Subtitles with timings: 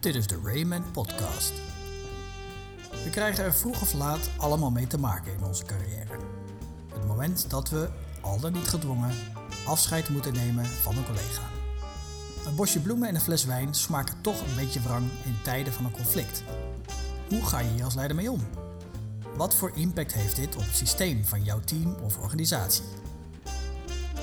[0.00, 1.52] Dit is de Rayman Podcast.
[3.04, 6.18] We krijgen er vroeg of laat allemaal mee te maken in onze carrière.
[6.92, 7.88] Het moment dat we,
[8.20, 9.10] al dan niet gedwongen,
[9.66, 11.42] afscheid moeten nemen van een collega.
[12.46, 15.84] Een bosje bloemen en een fles wijn smaken toch een beetje wrang in tijden van
[15.84, 16.42] een conflict.
[17.28, 18.40] Hoe ga je hier als leider mee om?
[19.36, 22.84] Wat voor impact heeft dit op het systeem van jouw team of organisatie?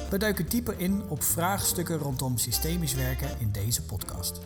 [0.09, 4.39] We duiken dieper in op vraagstukken rondom systemisch werken in deze podcast.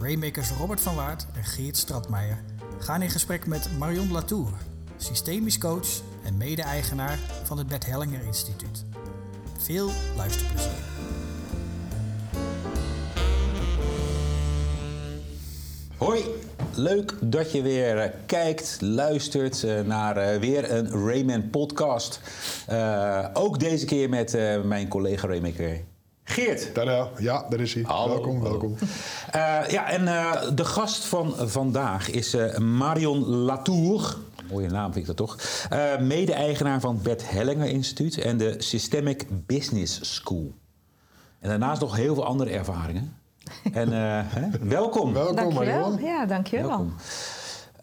[0.00, 2.44] Raymakers Robert van Waard en Geert Stratmeijer
[2.78, 4.48] gaan in gesprek met Marion Latour,
[4.96, 5.88] systemisch coach
[6.24, 8.84] en mede-eigenaar van het Bert Hellinger Instituut.
[9.58, 10.70] Veel luisterplezier.
[15.96, 16.24] Hoi,
[16.74, 22.20] leuk dat je weer eh, kijkt, luistert eh, naar eh, weer een Rayman podcast.
[23.32, 25.80] Ook deze keer met mijn collega Raymaker
[26.28, 26.74] Geert.
[26.74, 27.82] Tada, ja, daar is hij.
[27.86, 28.08] Hallo.
[28.08, 28.76] Welkom, welkom.
[28.80, 28.88] Uh,
[29.68, 30.04] ja, en
[30.54, 34.16] de gast van vandaag is Marion Latour.
[34.50, 35.38] Mooie naam vind ik dat toch.
[36.00, 40.54] Mede-eigenaar van het Bert Hellinger Instituut en de Systemic Business School.
[41.40, 43.16] En daarnaast nog heel veel andere ervaringen.
[43.72, 44.20] En uh,
[44.60, 45.12] welkom.
[45.12, 45.80] Welkom, dankjewel.
[45.80, 46.02] Marion.
[46.02, 46.68] Ja, dankjewel.
[46.68, 46.94] Welkom.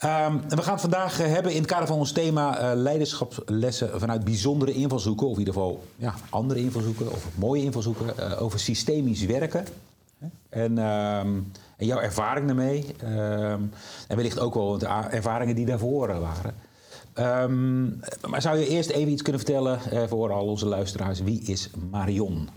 [0.05, 4.23] Um, we gaan het vandaag hebben in het kader van ons thema uh, leiderschapslessen vanuit
[4.23, 9.25] bijzondere invalshoeken, of in ieder geval ja, andere invalshoeken of mooie invalshoeken, uh, over systemisch
[9.25, 9.65] werken.
[10.49, 12.85] En, um, en, jouw ervaring daarmee.
[13.03, 13.71] Um,
[14.07, 16.53] en wellicht ook wel de ervaringen die daarvoor waren.
[18.29, 21.21] maar zou je eerst even iets kunnen vertellen uh, voor al onze luisteraars?
[21.21, 22.49] Wie is Marion?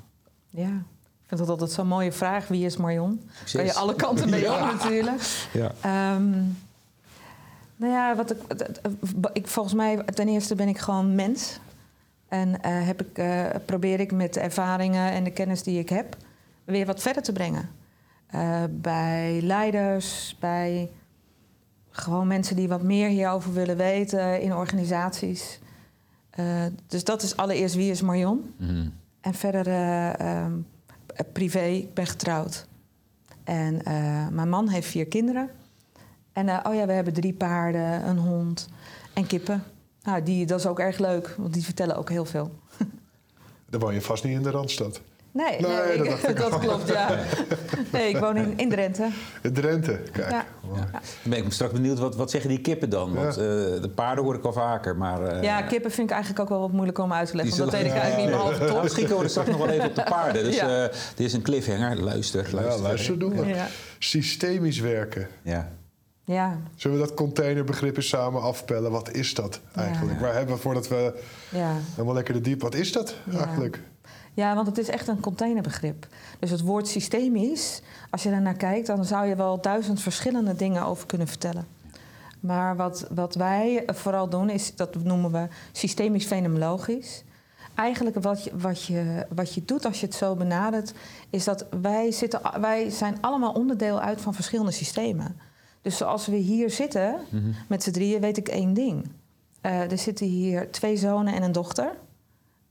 [0.50, 0.83] Ja.
[1.22, 2.48] Ik vind dat altijd zo'n mooie vraag.
[2.48, 3.22] Wie is Marion?
[3.38, 3.56] Precies.
[3.56, 4.55] Kan je alle kanten mee ja.
[4.55, 5.48] op natuurlijk.
[5.52, 6.14] Ja.
[6.14, 6.56] Um,
[7.78, 8.38] nou ja, wat ik,
[9.32, 11.60] ik, volgens mij ten eerste ben ik gewoon mens.
[12.28, 15.88] En uh, heb ik, uh, probeer ik met de ervaringen en de kennis die ik
[15.88, 16.16] heb...
[16.64, 17.68] weer wat verder te brengen.
[18.34, 20.90] Uh, bij leiders, bij
[21.90, 24.40] gewoon mensen die wat meer hierover willen weten...
[24.40, 25.61] in organisaties.
[26.86, 28.55] dus dat is allereerst wie is Marion.
[28.56, 28.92] Mm.
[29.20, 29.67] En verder...
[30.44, 30.67] Um,
[31.33, 32.67] privé, ik ben getrouwd.
[33.44, 33.80] En
[34.33, 35.50] mijn man heeft vier kinderen.
[36.38, 38.68] En uh, oh ja, we hebben drie paarden, een hond
[39.12, 39.64] en kippen.
[40.02, 42.50] Nou, die, dat is ook erg leuk, want die vertellen ook heel veel.
[43.70, 45.00] Dan woon je vast niet in de Randstad.
[45.30, 47.18] Nee, nee, nee dat, ik, dat klopt, ja.
[47.92, 49.08] Nee, ik woon in, in Drenthe.
[49.42, 50.30] In Drenthe, kijk.
[50.30, 50.44] Ja.
[50.74, 50.90] Ja.
[50.90, 51.00] Dan
[51.30, 53.14] ben ik straks benieuwd, wat, wat zeggen die kippen dan?
[53.14, 53.40] Want ja.
[53.40, 55.36] uh, de paarden hoor ik al vaker, maar...
[55.36, 57.58] Uh, ja, kippen vind ik eigenlijk ook wel wat moeilijk om uit te leggen.
[57.58, 58.82] Want dat weet ik ja, eigenlijk niet behalve top.
[58.82, 60.44] Misschien komen we straks nog wel even op de paarden.
[60.44, 60.84] Dus ja.
[60.84, 61.96] uh, dit is een cliffhanger.
[61.96, 62.76] Luister, luister.
[62.76, 63.46] Ja, luister doen we.
[63.46, 63.66] Ja.
[63.98, 65.28] Systemisch werken.
[65.42, 65.76] Ja.
[66.28, 66.58] Ja.
[66.77, 68.90] Zullen we dat containerbegrip eens samen afpellen?
[68.90, 70.20] Wat is dat eigenlijk?
[70.20, 72.61] Waar hebben we voordat we helemaal lekker de diep...
[72.61, 73.80] Wat is dat eigenlijk?
[74.34, 76.06] Ja, want het is echt een containerbegrip.
[76.38, 80.84] Dus het woord systemisch, als je daarnaar kijkt, dan zou je wel duizend verschillende dingen
[80.84, 81.67] over kunnen vertellen.
[82.40, 87.24] Maar wat, wat wij vooral doen, is dat noemen we systemisch fenomenologisch.
[87.74, 90.92] Eigenlijk wat je, wat, je, wat je doet als je het zo benadert,
[91.30, 95.48] is dat wij, zitten, wij zijn allemaal onderdeel uit van verschillende systemen.
[95.88, 97.54] Dus zoals we hier zitten, mm-hmm.
[97.68, 99.08] met z'n drieën, weet ik één ding.
[99.62, 101.92] Uh, er zitten hier twee zonen en een dochter.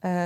[0.02, 0.26] Uh,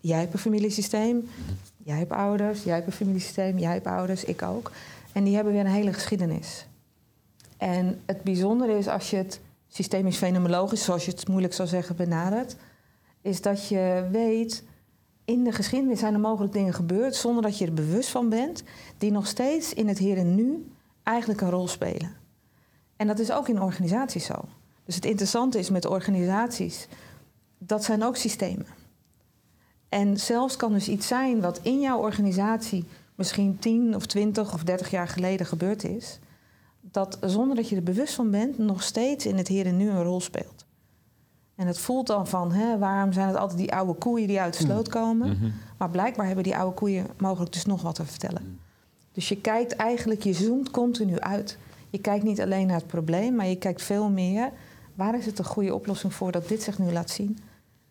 [0.00, 1.56] Jij hebt een familiesysteem, mm-hmm.
[1.84, 4.70] jij hebt ouders, jij hebt een familiesysteem, jij hebt ouders, ik ook.
[5.12, 6.66] En die hebben weer een hele geschiedenis.
[7.56, 11.96] En het bijzondere is als je het systemisch fenomenologisch, zoals je het moeilijk zou zeggen,
[11.96, 12.56] benadert,
[13.22, 14.64] is dat je weet,
[15.24, 18.62] in de geschiedenis zijn er mogelijk dingen gebeurd zonder dat je er bewust van bent,
[18.98, 20.66] die nog steeds in het hier en nu
[21.02, 22.17] eigenlijk een rol spelen.
[22.98, 24.34] En dat is ook in organisaties zo.
[24.84, 26.88] Dus het interessante is met organisaties,
[27.58, 28.66] dat zijn ook systemen.
[29.88, 34.64] En zelfs kan dus iets zijn wat in jouw organisatie misschien 10 of 20 of
[34.64, 36.18] 30 jaar geleden gebeurd is,
[36.80, 39.90] dat zonder dat je er bewust van bent, nog steeds in het hier en nu
[39.90, 40.66] een rol speelt.
[41.54, 44.58] En het voelt dan van, hè, waarom zijn het altijd die oude koeien die uit
[44.58, 45.28] de sloot komen?
[45.28, 45.52] Mm-hmm.
[45.78, 48.60] Maar blijkbaar hebben die oude koeien mogelijk dus nog wat te vertellen.
[49.12, 51.58] Dus je kijkt eigenlijk, je zoomt continu uit.
[51.90, 54.50] Je kijkt niet alleen naar het probleem, maar je kijkt veel meer,
[54.94, 57.38] waar is het een goede oplossing voor dat dit zich nu laat zien?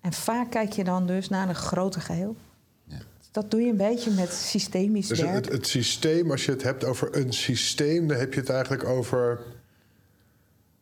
[0.01, 2.35] En vaak kijk je dan dus naar een groter geheel.
[2.83, 2.97] Ja.
[3.31, 5.33] Dat doe je een beetje met systemisch dus werk.
[5.33, 8.83] Het, het systeem, als je het hebt over een systeem, dan heb je het eigenlijk
[8.83, 9.39] over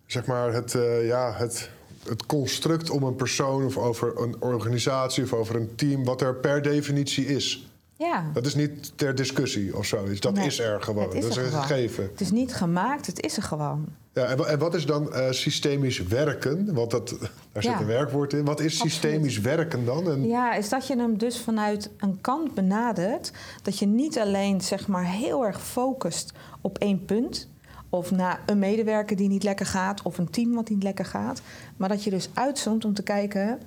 [0.06, 1.70] zeg maar het, uh, ja, het,
[2.08, 6.36] het construct om een persoon of over een organisatie of over een team, wat er
[6.36, 7.68] per definitie is.
[7.98, 8.24] Ja.
[8.34, 10.20] Dat is niet ter discussie of zoiets.
[10.20, 11.04] Dat Nee, is er gewoon.
[11.04, 11.66] het is dat is er een gewoon.
[11.66, 12.04] gegeven.
[12.12, 13.86] Het is niet gemaakt, het is er gewoon.
[14.14, 16.74] Ja, en, wa- en wat is dan eh, systemisch werken?
[16.74, 17.10] Want dat,
[17.52, 17.80] daar zit Ja.
[17.80, 18.46] een werkwoord in.
[18.46, 18.92] Wat is Absoluut.
[18.92, 20.10] systemisch werken dan?
[20.10, 23.32] En, Ja, is dat je hem dus vanuit een kant benadert.
[23.62, 26.32] Dat je niet alleen zeg maar heel erg focust
[26.62, 27.48] op één punt.
[27.90, 31.42] of naar een medewerker die niet lekker gaat, of een team wat niet lekker gaat.
[31.78, 33.60] Maar dat je dus uitzoomt om te kijken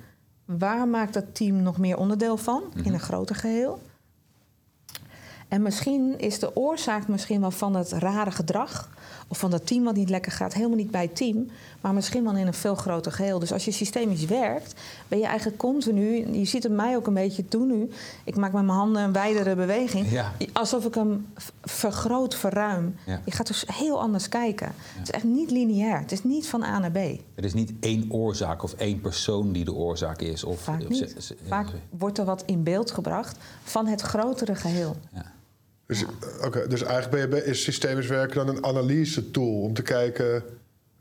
[0.45, 3.79] waar maakt dat team nog meer onderdeel van in een groter geheel.
[5.49, 8.89] En misschien is de oorzaak misschien wel van het rare gedrag
[9.27, 11.49] of van dat team wat niet lekker gaat, helemaal niet bij het team,
[11.81, 13.39] maar misschien wel in een veel groter geheel.
[13.39, 14.73] Dus als je systemisch werkt,
[15.07, 17.89] ben je eigenlijk continu, je ziet het mij ook een beetje doen nu,
[18.23, 20.31] ik maak met mijn handen een wijdere beweging, Ja.
[20.53, 21.27] alsof ik hem
[21.61, 22.95] vergroot, verruim.
[23.05, 23.21] Ja.
[23.25, 24.71] Je gaat dus heel anders kijken.
[24.77, 26.97] Het is echt niet lineair, het is niet van A naar B.
[27.35, 30.43] Er is niet één oorzaak of één persoon die de oorzaak is.
[30.43, 31.33] Of, Vaak of niet.
[31.47, 34.95] Vaak wordt er wat in beeld gebracht van het grotere geheel.
[35.13, 35.37] ja.
[35.89, 36.05] Dus,
[36.41, 40.43] eh, dus eigenlijk ben je, is systemisch werken dan een analyse tool om te kijken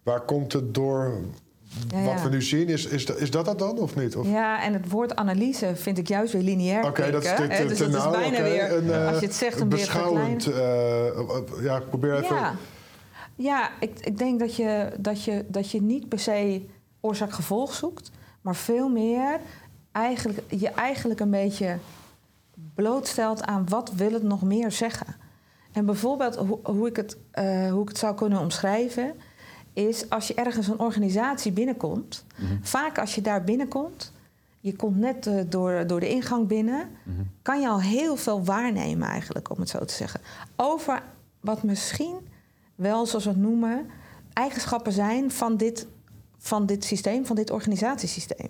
[0.03, 1.21] waar komt het door
[1.89, 2.23] Ja, wat ja.
[2.23, 2.69] we nu zien.
[2.69, 4.17] Is, is, dat, is dat dat dan of niet?
[4.17, 7.31] Of, Ja, en het woord analyse vind ik juist weer lineair Oké, dat is
[7.69, 10.47] Dus is nauw, bijna weer, Een, eh, als je het zegt, een weer beschouwend.
[10.47, 12.37] eh, eh, ja, ik probeer even.
[12.37, 12.55] Ja,
[13.37, 16.63] ja ik, ik denk dat je, dat, je, dat je niet per se
[17.01, 18.11] oorzaak-gevolg zoekt,
[18.41, 19.41] maar veel meer
[19.93, 21.77] eigenlijk, je eigenlijk een beetje
[22.75, 25.17] blootstelt aan wat wil het nog meer zeggen.
[25.73, 29.15] En bijvoorbeeld hoe, hoe, ik het, eh, hoe ik het zou kunnen omschrijven,
[29.73, 32.25] is als je ergens een organisatie binnenkomt,
[32.63, 34.13] vaak als je daar binnenkomt,
[34.61, 36.89] je komt net eh, door, door de ingang binnen,
[37.43, 40.21] kan je al heel veel waarnemen eigenlijk, om het zo te zeggen.
[40.57, 41.03] Over
[41.41, 42.17] wat misschien
[42.75, 43.87] wel, zoals we het noemen,
[44.33, 45.87] eigenschappen zijn van dit,
[46.39, 48.49] van dit systeem, van dit organisatiesysteem.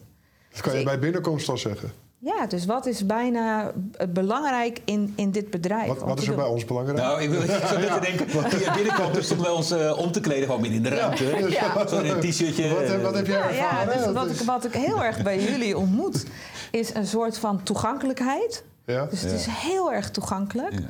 [0.50, 1.90] Dat kan je ik- bij binnenkomst al zeggen.
[2.20, 5.98] Ja, dus wat is bijna eh, belangrijk in, in dit bedrijf?
[5.98, 6.98] Wat, is er bij ons belangrijk?
[6.98, 10.12] Nou, ik wil net te denken, toen je binnenkwam, toen stonden wij ons eh, om
[10.12, 11.24] te kleden van binnen in de ruimte.
[11.24, 11.86] Ja.
[11.88, 12.68] Zo in een t-shirtje.
[12.68, 15.22] wat, heb, wat heb jij Ja, ja dus wat, is- ik, wat ik heel erg
[15.22, 16.26] bij jullie ontmoet,
[16.70, 18.64] is een soort van toegankelijkheid.
[18.84, 19.06] ja?
[19.06, 20.72] Dus het is heel erg toegankelijk.
[20.72, 20.86] Ja.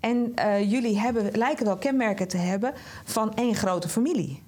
[0.00, 2.72] En eh, jullie hebben, lijken wel kenmerken te hebben
[3.04, 4.42] van één grote familie.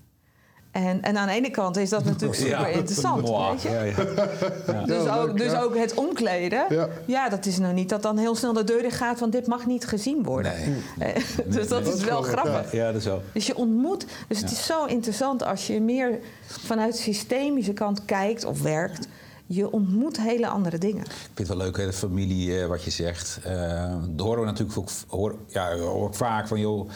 [0.75, 2.67] En, en aan de ene kant is dat natuurlijk super Ja.
[2.67, 3.23] interessant.
[3.23, 3.51] Mwah.
[3.51, 3.69] Weet je?
[3.69, 4.85] Ja, ja.
[4.85, 5.61] Dus, Ja, ook, dus ja.
[5.61, 6.65] ook het omkleden.
[6.69, 6.89] Ja.
[7.07, 7.29] Ja.
[7.29, 9.67] dat is nou niet dat dan heel snel de deur in gaat van dit mag
[9.67, 10.53] niet gezien worden.
[10.99, 11.13] Nee.
[11.15, 12.73] Eh, dus dat Dat is is wel grappig.
[12.73, 13.21] Ja, dat is zo.
[13.33, 14.07] Dus je ontmoet.
[14.29, 19.09] Dus het is zo interessant als je meer vanuit de systemische kant kijkt of werkt.
[19.47, 21.05] Je ontmoet hele andere dingen.
[21.05, 23.39] Ik vind het wel leuk, hè, de familie, eh, wat je zegt.
[23.45, 26.91] Eh dat horen we natuurlijk ook, hoor, ja, hoor ik vaak van joh,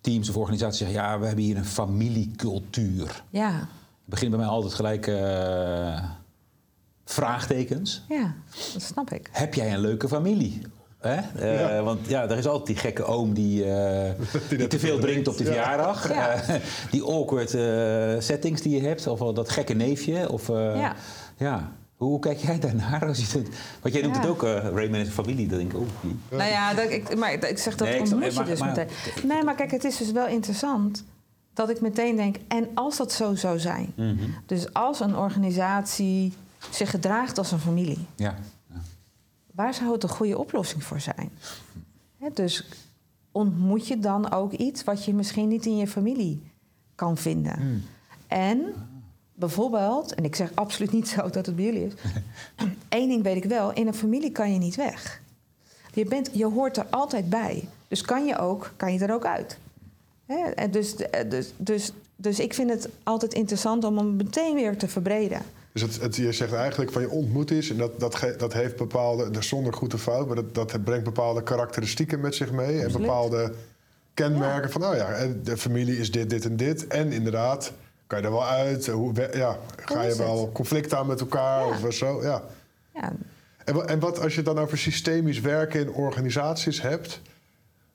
[0.00, 0.96] teams of organisaties zeggen...
[0.96, 3.22] ja, we hebben hier een familiecultuur.
[3.30, 3.66] Ja, Het
[4.04, 6.04] begint bij mij altijd gelijk eh,
[7.04, 8.02] vraagtekens.
[8.08, 8.34] ja
[8.72, 9.28] dat snap ik.
[9.32, 10.62] Heb jij een leuke familie?
[10.98, 11.14] Hè?
[11.40, 11.82] Eh, Ja.
[11.82, 14.10] Want ja, er is altijd die gekke oom die, eh,
[14.48, 15.50] die, te veel drinkt op de Ja.
[15.50, 16.08] verjaardag.
[16.08, 16.30] Ja.
[16.32, 16.54] Eh,
[16.90, 19.06] die awkward eh, settings die je hebt.
[19.06, 20.30] Of wel dat gekke neefje.
[20.32, 20.90] Of, eh,
[21.36, 21.72] Ja.
[21.98, 23.06] Hoe, kijk jij daarnaar?
[23.06, 23.48] Als je het,
[23.82, 24.20] want jij noemt Ja.
[24.20, 25.46] het ook uh, Raymond en zijn familie.
[25.48, 26.16] Dan denk ik, oh, die.
[26.30, 28.68] Nou ja, dat, ik, maar ik zeg dat Nee, ik snap- ontmoet je dus maar-
[28.68, 28.88] meteen.
[29.28, 31.04] Nee, maar kijk, het is dus wel interessant
[31.52, 32.36] dat ik meteen denk...
[32.48, 33.92] en als dat zo zou zijn?
[33.96, 34.14] Mhm.
[34.46, 36.32] Dus als een organisatie
[36.70, 38.06] zich gedraagt als een familie...
[38.16, 38.34] Ja.
[38.72, 38.80] ja.
[39.54, 41.30] waar zou het een goede oplossing voor zijn?
[42.18, 42.68] Hè, dus
[43.32, 46.42] ontmoet je dan ook iets wat je misschien niet in je familie
[46.94, 47.56] kan vinden.
[47.60, 47.82] Hmm.
[48.26, 48.74] En
[49.38, 51.92] bijvoorbeeld, en ik zeg absoluut niet zo dat het bij jullie is,
[52.88, 55.20] één ding weet ik wel: in een familie kan je niet weg.
[55.94, 57.68] Je, bent, je hoort er altijd bij.
[57.88, 59.58] Dus kan je, ook, kan je er ook uit.
[60.26, 60.94] Hè, en dus,
[61.28, 65.42] dus, dus, dus ik vind het altijd interessant om hem meteen weer te verbreden.
[65.72, 68.52] Dus het, het, je zegt eigenlijk van je ontmoet is, en dat, dat, ge- dat
[68.52, 72.80] heeft bepaalde, zonder goed of fout, maar dat, dat brengt bepaalde karakteristieken met zich mee.
[72.80, 73.52] En bepaalde
[74.14, 76.86] kenmerken van, oh ja, en de familie is dit, dit en dit.
[76.86, 77.72] En inderdaad,
[78.08, 78.86] kan je er wel uit?
[78.86, 81.86] Hoe, ja, ga je wel conflict aan met elkaar Ja.
[81.86, 82.22] of zo?
[82.22, 82.42] Ja.
[82.94, 83.12] Ja,
[83.64, 87.20] En, wa- en wat als je het dan over systemisch werken in organisaties hebt?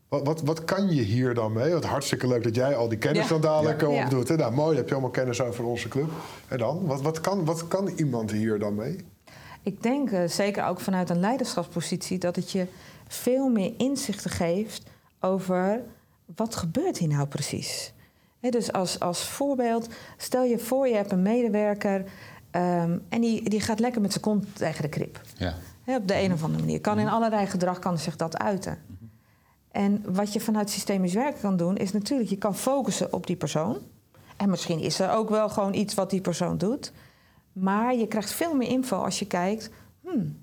[0.08, 1.72] Wat, wat, wat kan je hier dan mee?
[1.72, 3.29] Want hartstikke leuk dat jij al die kennis Ja.
[3.29, 3.88] dan dadelijk Ja.
[3.88, 4.27] eh, opdoet.
[4.27, 4.36] hè?
[4.36, 6.10] Nou, mooi, heb je allemaal kennis over onze club.
[6.48, 6.86] En dan?
[6.86, 9.05] Wat, wat, kan, wat kan iemand hier dan mee?
[9.63, 12.65] Ik denk eh, zeker ook vanuit een leiderschapspositie dat het je
[13.08, 14.84] veel meer inzichten geeft
[15.20, 15.82] over
[16.36, 17.93] wat gebeurt hier nou precies.
[18.50, 22.04] Dus als, als voorbeeld, stel je voor je hebt een medewerker
[22.52, 25.22] ehm, en die, die gaat lekker met zijn kont tegen de krip.
[25.38, 25.56] Ja.
[25.86, 26.82] Op de een of andere manier.
[26.82, 28.78] Kan in allerlei gedrag kan zich dat uiten.
[29.72, 33.36] En wat je vanuit systemisch werken kan doen, is natuurlijk, je kan focussen op die
[33.36, 33.78] persoon.
[34.38, 36.92] En misschien is er ook wel gewoon iets wat die persoon doet.
[37.54, 39.70] Maar je krijgt veel meer info als je kijkt,
[40.02, 40.38] hmm,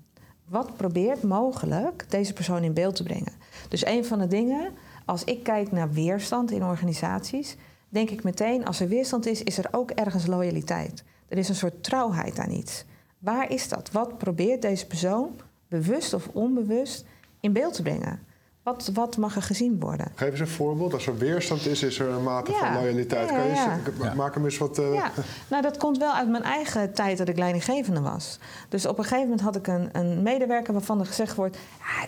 [0.45, 3.33] wat probeert mogelijk deze persoon in beeld te brengen.
[3.69, 4.71] Dus een van de dingen,
[5.05, 7.55] als ik kijk naar weerstand in organisaties,
[7.91, 11.03] denk ik meteen, als er weerstand is, is er ook ergens loyaliteit.
[11.27, 12.85] Er is een soort trouwheid aan iets.
[13.19, 13.89] Waar is dat?
[13.91, 15.29] Wat probeert deze persoon,
[15.67, 17.05] bewust of onbewust,
[17.39, 18.19] in beeld te brengen?
[18.63, 20.11] Wat, wat mag er gezien worden?
[20.15, 20.93] Geef eens een voorbeeld.
[20.93, 22.73] Als er weerstand is, is er een mate van Ja.
[22.73, 23.29] loyaliteit.
[23.29, 24.13] Ja, Kan je ja, eens- ja.
[24.13, 24.77] Maak hem eens wat...
[24.79, 25.11] eh, Ja,
[25.49, 28.39] nou dat komt wel uit mijn eigen tijd dat ik leidinggevende was.
[28.69, 31.57] Dus op een gegeven moment had ik een, een medewerker waarvan er gezegd wordt...
[31.79, 32.05] Ja,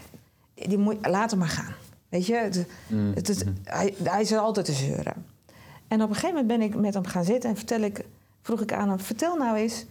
[0.68, 1.74] die moet, laat hem maar gaan.
[2.10, 2.66] Weet je, het,
[3.16, 5.26] het, is- hij, hij is er altijd te zeuren.
[5.94, 8.06] En op een gegeven moment ben ik met hem gaan zitten en vertel ik,
[8.42, 9.00] vroeg ik aan hem...
[9.00, 9.86] Vertel nou eens,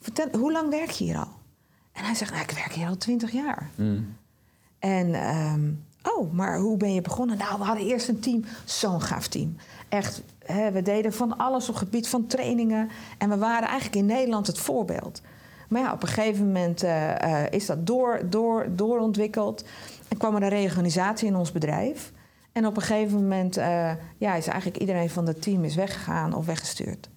[0.00, 1.32] vertel, hoe lang werk je hier al?
[1.92, 3.70] En hij zegt, nou, ik werk hier al twintig jaar.
[4.78, 5.70] En, ehm,
[6.02, 7.38] oh, maar hoe ben je begonnen?
[7.38, 9.56] Nou, we hadden eerst een team, zo'n gaaf team.
[9.88, 12.88] Echt, hè, we deden van alles op gebied van trainingen.
[13.18, 15.22] En we waren eigenlijk in Nederland het voorbeeld.
[15.68, 19.64] Maar ja, op een gegeven moment eh, eh, is dat door, door, doorontwikkeld.
[20.08, 22.12] En kwam er een reorganisatie in ons bedrijf.
[22.58, 26.34] En op een gegeven moment eh, ja, is eigenlijk iedereen van het team is weggegaan
[26.34, 27.08] of weggestuurd.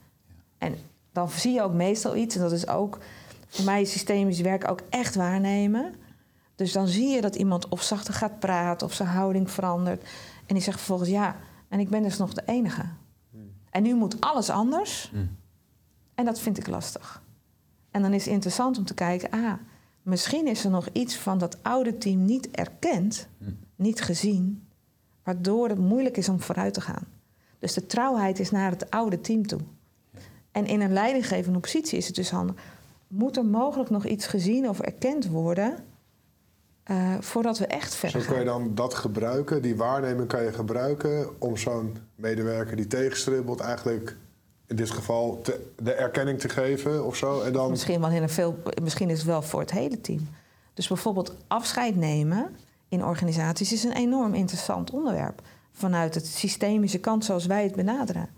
[0.58, 0.76] En
[1.12, 2.98] dan zie je ook meestal iets, en dat is ook
[3.48, 5.94] voor mij is systemisch werk ook echt waarnemen.
[6.56, 10.02] Dus dan zie je dat iemand of zachter gaat praten of zijn houding verandert.
[10.46, 11.36] En die zegt vervolgens ja,
[11.68, 12.86] en ik ben dus nog de enige.
[13.70, 15.12] En nu moet alles anders.
[16.16, 17.24] En dat vind ik lastig.
[17.92, 19.54] En dan is het interessant om te kijken, ah,
[20.02, 23.28] misschien is er nog iets van dat oude team niet erkend,
[23.76, 24.66] niet gezien,
[25.24, 27.08] waardoor het moeilijk is om vooruit te gaan.
[27.60, 29.60] Dus de trouwheid is naar het oude team toe.
[30.52, 32.56] En in een leidinggevende positie is het dus handig.
[33.08, 35.76] Moet er mogelijk nog iets gezien of erkend worden
[36.84, 38.64] eh, voordat we echt Zo verder kan je gaan?
[38.64, 44.16] dan dat gebruiken, die waarneming kan je gebruiken om zo'n medewerker die tegenstribbelt eigenlijk
[44.68, 47.42] in dit geval te- de erkenning te geven of zo.
[47.42, 50.28] En dan, Misschien, wel in een veel, misschien is het wel voor het hele team.
[50.74, 52.56] Dus bijvoorbeeld afscheid nemen
[52.92, 55.42] in organisaties is een enorm interessant onderwerp.
[55.72, 58.30] Vanuit het systemische kant zoals wij het benaderen.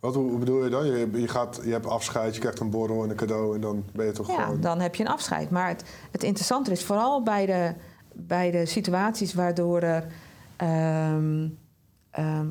[0.00, 0.86] wat hoe bedoel je dan?
[0.86, 3.84] Je, je, gaat, je hebt afscheid, je krijgt een borrel en een cadeau en dan
[3.92, 4.60] ben je toch Ja, gewoon...
[4.60, 5.50] dan heb je een afscheid.
[5.50, 7.74] Maar het, het interessante is vooral bij de,
[8.12, 10.06] bij de situaties waardoor er,
[10.56, 11.48] ehm,
[12.10, 12.46] ehm,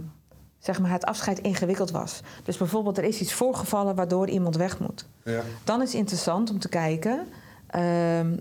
[0.60, 2.22] zeg maar het afscheid ingewikkeld was.
[2.44, 5.08] Dus bijvoorbeeld er is iets voorgevallen waardoor iemand weg moet.
[5.24, 5.42] Ja.
[5.64, 7.28] Dan is het interessant om te kijken.
[7.68, 8.38] ehm,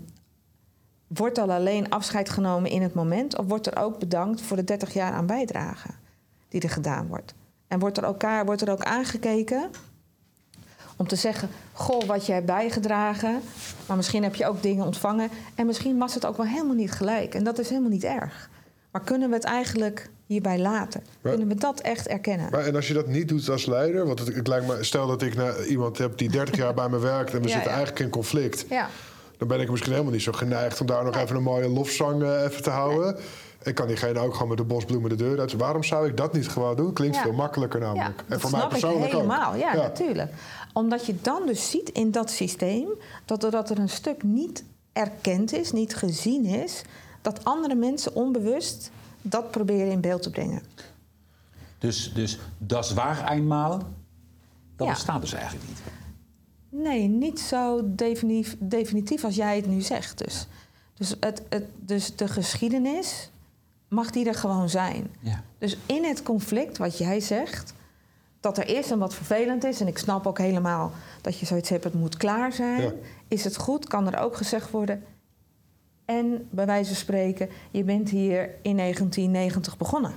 [1.17, 4.63] wordt er alleen afscheid genomen in het moment, of wordt er ook bedankt voor de
[4.63, 5.87] 30 jaar aan bijdrage
[6.49, 7.33] die er gedaan wordt?
[7.67, 9.69] En wordt er, elkaar, wordt er ook aangekeken
[10.95, 13.41] om te zeggen: Goh, wat je hebt bijgedragen,
[13.87, 15.29] maar misschien heb je ook dingen ontvangen.
[15.55, 17.35] En misschien was het ook wel helemaal niet gelijk.
[17.35, 18.49] En dat is helemaal niet erg.
[18.91, 21.03] Maar kunnen we het eigenlijk hierbij laten?
[21.21, 22.47] Maar- Kunnen we dat echt erkennen?
[22.51, 25.07] Maar, en als je dat niet doet als leider, want het, het lijkt me, stel
[25.07, 27.69] dat ik naar iemand heb die 30 jaar bij me werkt en we Ja, zitten
[27.71, 27.75] ja.
[27.77, 28.89] eigenlijk in conflict, Ja,
[29.39, 32.23] dan ben ik misschien helemaal niet zo geneigd om daar nog even een mooie lofzang
[32.23, 33.17] eh, even te houden.
[33.63, 35.53] En kan diegene ook gewoon met de bosbloemen de deur uit.
[35.53, 36.93] Waarom zou ik dat niet gewoon doen?
[36.93, 37.21] Klinkt Ja.
[37.21, 38.17] veel makkelijker namelijk.
[38.17, 39.53] Ja, en dat voor mij snap ik persoonlijk helemaal.
[39.53, 39.59] ook.
[39.59, 40.31] Ja, natuurlijk.
[40.73, 42.87] Omdat je dan dus ziet in dat systeem
[43.25, 46.81] dat er, dat er een stuk niet erkend is, niet gezien is,
[47.21, 48.91] dat andere mensen onbewust
[49.21, 50.61] dat proberen in beeld te brengen.
[51.77, 53.77] Dus, dus dat is waar eenmaal,
[54.75, 54.93] dat Ja.
[54.93, 55.77] bestaat dus eigenlijk niet.
[56.69, 60.17] Nee, niet zo definitief, definitief als jij het nu zegt.
[60.17, 60.47] Dus,
[60.93, 63.29] dus, het, het, dus de geschiedenis
[63.87, 65.11] mag die er gewoon zijn.
[65.19, 65.43] Ja.
[65.57, 67.73] Dus in het conflict, wat jij zegt,
[68.39, 71.69] dat er is en wat vervelend is, en ik snap ook helemaal dat je zoiets
[71.69, 72.91] hebt, het moet klaar zijn, Ja.
[73.27, 75.03] is het goed, kan er ook gezegd worden.
[76.05, 80.13] En bij wijze van spreken, je bent hier in 1990 begonnen.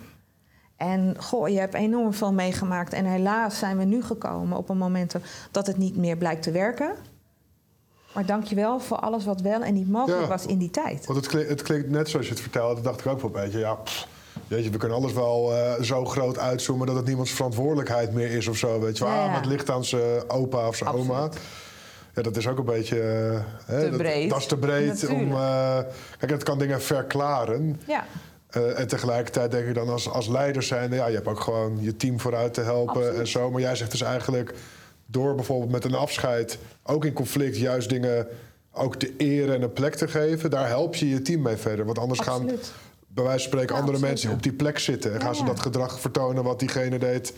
[0.83, 2.93] En goh, je hebt enorm veel meegemaakt.
[2.93, 5.15] En helaas zijn we nu gekomen op een moment
[5.51, 6.93] dat het niet meer blijkt te werken.
[8.15, 10.29] Maar dank je wel voor alles wat wel en niet mogelijk Ja.
[10.29, 11.07] was in die tijd.
[11.07, 13.43] Want het klinkt, het klinkt net zoals je het vertelde, dacht ik ook wel een
[13.45, 13.59] beetje.
[13.59, 14.07] Ja, pff,
[14.49, 18.31] weet je, we kunnen alles wel eh, zo groot uitzoomen dat het niemands verantwoordelijkheid meer
[18.31, 18.81] is of zo.
[18.81, 21.11] Weet je Ja, Ah, maar het ligt aan zijn opa of zijn Absoluut.
[21.11, 21.29] oma.
[22.15, 23.01] Ja, dat is ook een beetje.
[23.01, 24.31] eh, hè, Te dat, breed.
[24.31, 25.29] Dat is te breed om.
[25.29, 25.33] Natuurlijk.
[25.33, 27.81] eh, kijk, het kan dingen verklaren.
[27.87, 28.05] Ja,
[28.53, 31.77] Eh, en tegelijkertijd denk ik dan als, als leider zijn, ja, je hebt ook gewoon
[31.81, 33.19] je team vooruit te helpen Absoluut.
[33.19, 33.51] en zo.
[33.51, 34.55] Maar jij zegt dus eigenlijk
[35.07, 38.27] door bijvoorbeeld met een afscheid, ook in conflict, juist dingen
[38.73, 40.51] ook de eer en een plek te geven.
[40.51, 41.85] Daar help je je team mee verder.
[41.85, 42.47] Want anders gaan
[43.15, 44.01] bij wijze van spreken Ja, andere absoluut.
[44.01, 47.33] mensen op die plek zitten en Ja, gaan ze dat gedrag vertonen wat diegene deed.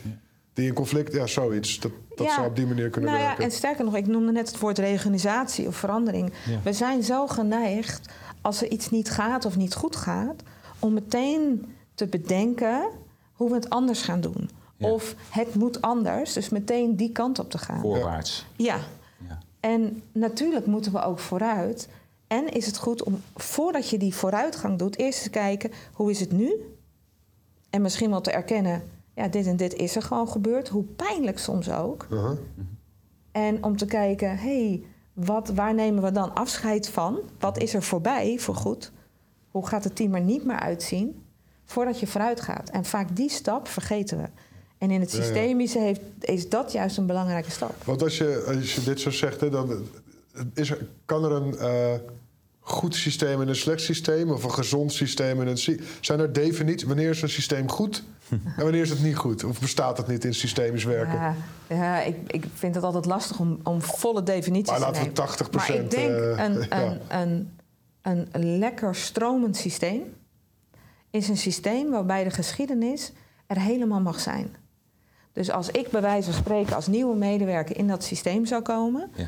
[0.53, 1.79] Die in conflict, ja, zoiets.
[1.79, 2.33] Dat, dat Ja.
[2.33, 3.43] zou op die manier kunnen nou werken.
[3.43, 6.31] Ja, en sterker nog, ik noemde net het woord reorganisatie of verandering.
[6.45, 6.59] Ja.
[6.63, 8.09] We zijn zo geneigd
[8.41, 10.41] als er iets niet gaat of niet goed gaat,
[10.85, 11.65] om meteen
[11.95, 12.89] te bedenken
[13.33, 14.49] hoe we het anders gaan doen.
[14.77, 14.91] Ja.
[14.91, 17.81] Of het moet anders, dus meteen die kant op te gaan.
[17.81, 18.45] Voorwaarts.
[18.55, 18.79] Ja,
[19.27, 19.39] Ja.
[19.59, 21.89] en natuurlijk moeten we ook vooruit.
[22.27, 26.19] En is het goed om, voordat je die vooruitgang doet, eerst te kijken hoe is
[26.19, 26.75] het nu?
[27.69, 28.83] En misschien wel te erkennen,
[29.15, 30.67] ja, dit en dit is er gewoon gebeurd.
[30.67, 32.07] Hoe pijnlijk soms ook.
[32.11, 32.37] Uh-huh.
[33.31, 37.19] En om te kijken, hé, hey, wat, waar nemen we dan afscheid van?
[37.39, 38.91] Wat is er voorbij voor goed?
[39.55, 41.25] Hoe gaat het team er niet meer uitzien?
[41.65, 42.69] voordat je vooruit gaat.
[42.69, 44.27] En vaak die stap vergeten we.
[44.77, 47.83] En in het systemische heeft, is dat juist een belangrijke stap.
[47.83, 49.87] Want als je, als je dit zo zegt, hè, dan
[50.53, 51.93] is er, kan er een eh,
[52.59, 55.79] goed systeem en een slecht systeem, of een gezond systeem en een.
[55.99, 56.87] Zijn er definities?
[56.87, 59.43] Wanneer is een systeem goed en wanneer is het niet goed?
[59.43, 61.13] Of bestaat het niet in systemisch werken?
[61.13, 61.35] Ja,
[61.67, 65.21] ja ik, ik vind het altijd lastig om, om volle definities Maar te laten we
[65.21, 65.47] nemen.
[65.47, 66.81] 80% Maar ik denk eh, een, ja.
[66.81, 67.49] een, een,
[68.05, 70.01] een lekker stromend systeem
[71.09, 73.11] is een systeem waarbij de geschiedenis
[73.47, 74.55] er helemaal mag zijn.
[75.31, 79.09] Dus als ik bij wijze van spreken als nieuwe medewerker in dat systeem zou komen,
[79.15, 79.27] Ja.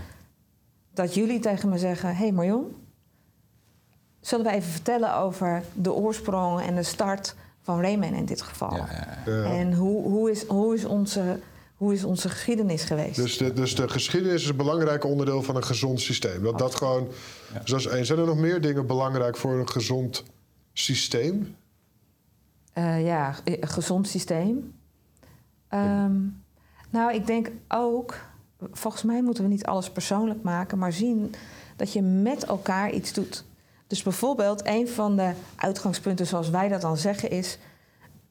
[0.94, 2.76] dat jullie tegen me zeggen: Hé hey Marion,
[4.20, 8.76] zullen we even vertellen over de oorsprong en de start van Rayman in dit geval?
[8.76, 9.32] Ja, ja, ja.
[9.32, 9.44] Ja.
[9.52, 11.40] En hoe, hoe, is, hoe, is onze,
[11.78, 13.16] hoe is onze geschiedenis geweest?
[13.16, 16.44] Dus de, dus de geschiedenis is een belangrijk onderdeel van een gezond systeem.
[16.44, 17.08] Dat, dat gewoon,
[17.62, 18.06] dus dat is één.
[18.06, 20.24] Zijn er nog meer dingen belangrijk voor een gezond
[20.74, 21.56] systeem?
[22.74, 24.74] Eh, ja, een gezond systeem.
[25.68, 26.16] Ehm,
[26.90, 28.16] nou, ik denk ook,
[28.72, 31.34] volgens mij moeten we niet alles persoonlijk maken, maar zien
[31.76, 33.44] dat je met elkaar iets doet.
[33.88, 37.58] Dus bijvoorbeeld, een van de uitgangspunten, zoals wij dat dan zeggen, is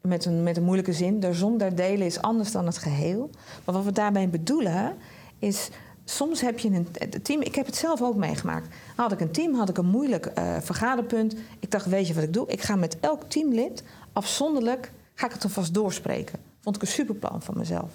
[0.07, 3.31] met een, met een moeilijke zin: de som der delen is anders dan het geheel.
[3.65, 4.97] Maar wat we daarmee bedoelen
[5.39, 5.71] is.
[6.09, 6.89] Soms heb je een
[7.23, 8.75] team, ik heb het zelf ook meegemaakt.
[8.97, 11.37] Had ik een team, had ik een moeilijk eh, vergaderpunt.
[11.61, 12.47] Ik dacht, weet je wat ik doe?
[12.49, 13.83] Ik ga met elk teamlid
[14.13, 16.39] afzonderlijk, ga ik het alvast doorspreken.
[16.61, 17.91] Vond ik een superplan van mezelf.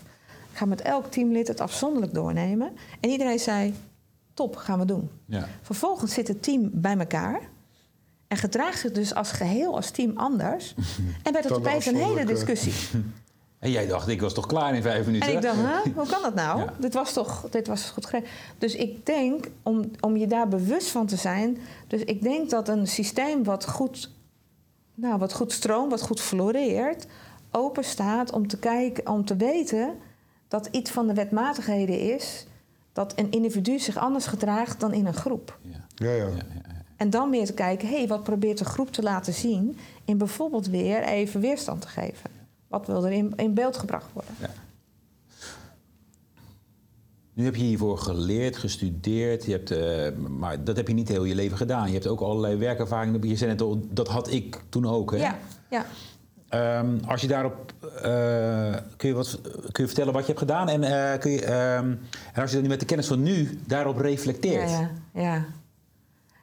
[0.51, 2.71] Ik ga met elk teamlid het afzonderlijk doornemen.
[2.99, 3.73] En iedereen zei,
[4.33, 5.09] top, gaan we doen.
[5.25, 5.47] Ja.
[5.61, 7.41] Vervolgens zit het team bij elkaar.
[8.31, 10.73] En gedraagt zich dus als geheel, als team anders.
[11.23, 12.73] En werd het opeens een hele discussie.
[13.59, 15.29] En jij dacht, ik was toch klaar in vijf minuten?
[15.29, 16.59] En ik dacht, huh, hoe kan dat nou?
[16.59, 16.73] Ja.
[16.79, 18.31] Dit was toch dit was goed geregeld.
[18.57, 21.57] Dus ik denk, om, om je daar bewust van te zijn...
[21.87, 24.11] dus ik denk dat een systeem wat goed,
[24.93, 27.05] nou, wat goed stroomt, wat goed floreert...
[27.51, 29.93] open staat om te, kijken, om te weten
[30.47, 32.45] dat iets van de wetmatigheden is...
[32.93, 35.57] dat een individu zich anders gedraagt dan in een groep.
[35.61, 35.85] Ja.
[35.95, 36.15] Ja, ja.
[36.15, 36.70] Ja, ja, ja.
[37.01, 39.77] En dan meer te kijken, hé, hey, wat probeert de groep te laten zien...
[40.05, 42.29] in bijvoorbeeld weer even weerstand te geven.
[42.67, 44.33] Wat wil er in, in beeld gebracht worden?
[47.33, 51.23] Nu heb je hiervoor geleerd, gestudeerd, je hebt, eh, maar dat heb je niet heel
[51.23, 51.87] je leven gedaan.
[51.87, 53.27] Je hebt ook allerlei werkervaringen.
[53.27, 55.11] Je zei net al, dat had ik toen ook.
[55.11, 55.17] Hè?
[55.17, 55.37] Ja,
[55.69, 55.85] ja.
[56.49, 59.39] Ehm, als je daarop, eh, kun, je wat,
[59.71, 60.69] kun je vertellen wat je hebt gedaan?
[60.69, 61.95] En, eh, kun je, ehm,
[62.33, 64.69] en als je dan nu met de kennis van nu daarop reflecteert.
[64.69, 65.45] Ja, ja, ja.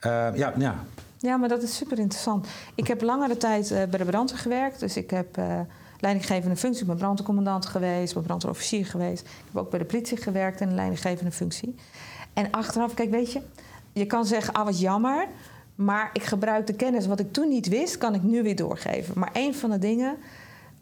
[0.01, 0.85] Eh, ja, ja.
[1.19, 2.47] ja, maar dat is super interessant.
[2.75, 4.81] Ik heb langere tijd eh, bij de brandweer gewerkt.
[4.81, 5.61] Dus ik heb eh,
[6.01, 6.81] leidinggevende functie.
[6.83, 9.23] Ik ben brandweercommandant geweest, ik ben brandweerofficier geweest.
[9.23, 11.75] Ik heb ook bij de politie gewerkt in een leidinggevende functie.
[12.33, 13.41] En achteraf, kijk, weet je,
[13.93, 15.27] je kan zeggen, ah, wat jammer.
[15.75, 19.19] Maar ik gebruik de kennis wat ik toen niet wist, kan ik nu weer doorgeven.
[19.19, 20.17] Maar een van de dingen,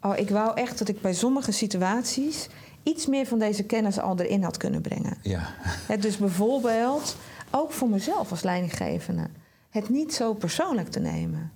[0.01, 2.49] oh, ik wou echt dat ik bij sommige situaties
[2.83, 5.17] iets meer van deze kennis al erin had kunnen brengen.
[5.21, 5.49] ja.
[5.87, 7.15] Het dus bijvoorbeeld,
[7.51, 9.29] ook voor mezelf als leidinggevende,
[9.69, 11.51] het niet zo persoonlijk te nemen.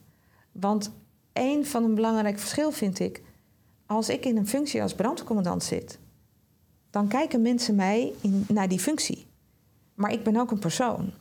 [0.51, 0.91] Want
[1.34, 3.21] een van een belangrijk verschil vind ik,
[3.86, 5.99] als ik in een functie als brandweercommandant zit,
[6.89, 9.25] dan kijken mensen mij in, naar die functie.
[9.93, 11.12] Maar ik ben ook een persoon.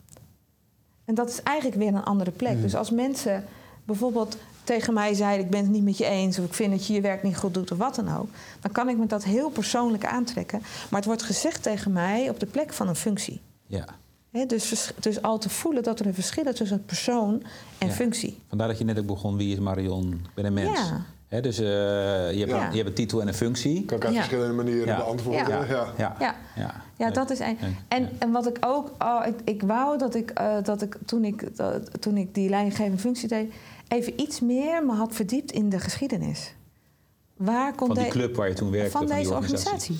[1.04, 2.60] En dat is eigenlijk weer een andere plek.
[2.60, 3.44] Dus als mensen
[3.84, 6.86] bijvoorbeeld tegen mij zeiden: Ik ben het niet met je eens, of ik vind dat
[6.86, 8.28] je je werk niet goed doet, of wat dan ook,
[8.60, 10.58] dan kan ik me dat heel persoonlijk aantrekken.
[10.60, 13.40] Maar het wordt gezegd tegen mij op de plek van een functie.
[13.66, 13.86] ja.
[14.30, 17.42] Hè, dus, dus al te voelen dat er een verschil is tussen persoon
[17.78, 17.92] en Ja.
[17.92, 18.38] functie.
[18.48, 20.12] Vandaar dat je net ook begon, wie is Marion?
[20.12, 20.78] Ik ben een mens.
[20.78, 21.04] Ja.
[21.26, 22.68] Hè, dus eh, je, hebt, Ja.
[22.70, 23.84] je hebt een titel en een functie.
[23.84, 24.12] Kan ik Ja.
[24.12, 24.96] verschillende manieren Ja.
[24.96, 25.48] beantwoorden.
[25.48, 25.64] Ja.
[25.64, 25.66] Ja.
[25.68, 25.92] Ja.
[25.98, 26.16] Ja.
[26.18, 26.34] Ja.
[26.56, 26.82] ja.
[26.96, 27.38] Ja, dat is.
[27.38, 27.54] Ja.
[27.88, 28.90] En, en wat ik ook.
[28.98, 32.48] Oh, ik, ik wou dat ik, eh, dat ik, toen ik dat- toen ik die
[32.48, 33.52] leidinggevende functie deed.
[33.88, 36.54] even iets meer me had verdiept in de geschiedenis.
[37.36, 38.90] Waar komt Van die de- club waar je toen werkte.
[38.90, 39.96] van die deze organisatie.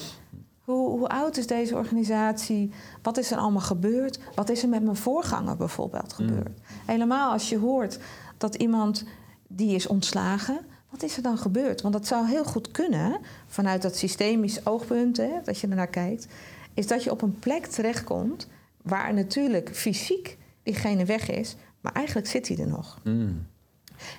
[0.70, 2.70] Hoe, hoe oud is deze organisatie?
[3.02, 4.18] Wat is er allemaal gebeurd?
[4.35, 6.61] Wat is er met mijn voorganger bijvoorbeeld gebeurd?
[6.87, 7.98] Helemaal als je hoort
[8.38, 9.04] dat iemand
[9.48, 11.80] die is ontslagen, wat is er dan gebeurd?
[11.80, 16.26] Want dat zou heel goed kunnen, vanuit dat systemisch oogpunt, hè, dat je ernaar kijkt,
[16.74, 18.48] is dat je op een plek terechtkomt
[18.83, 22.98] waar natuurlijk fysiek diegene weg is, maar eigenlijk zit hij er nog.
[23.04, 23.46] Mm.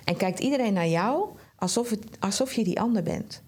[0.04, 3.42] En kijkt iedereen naar jou alsof, het, alsof je die ander bent.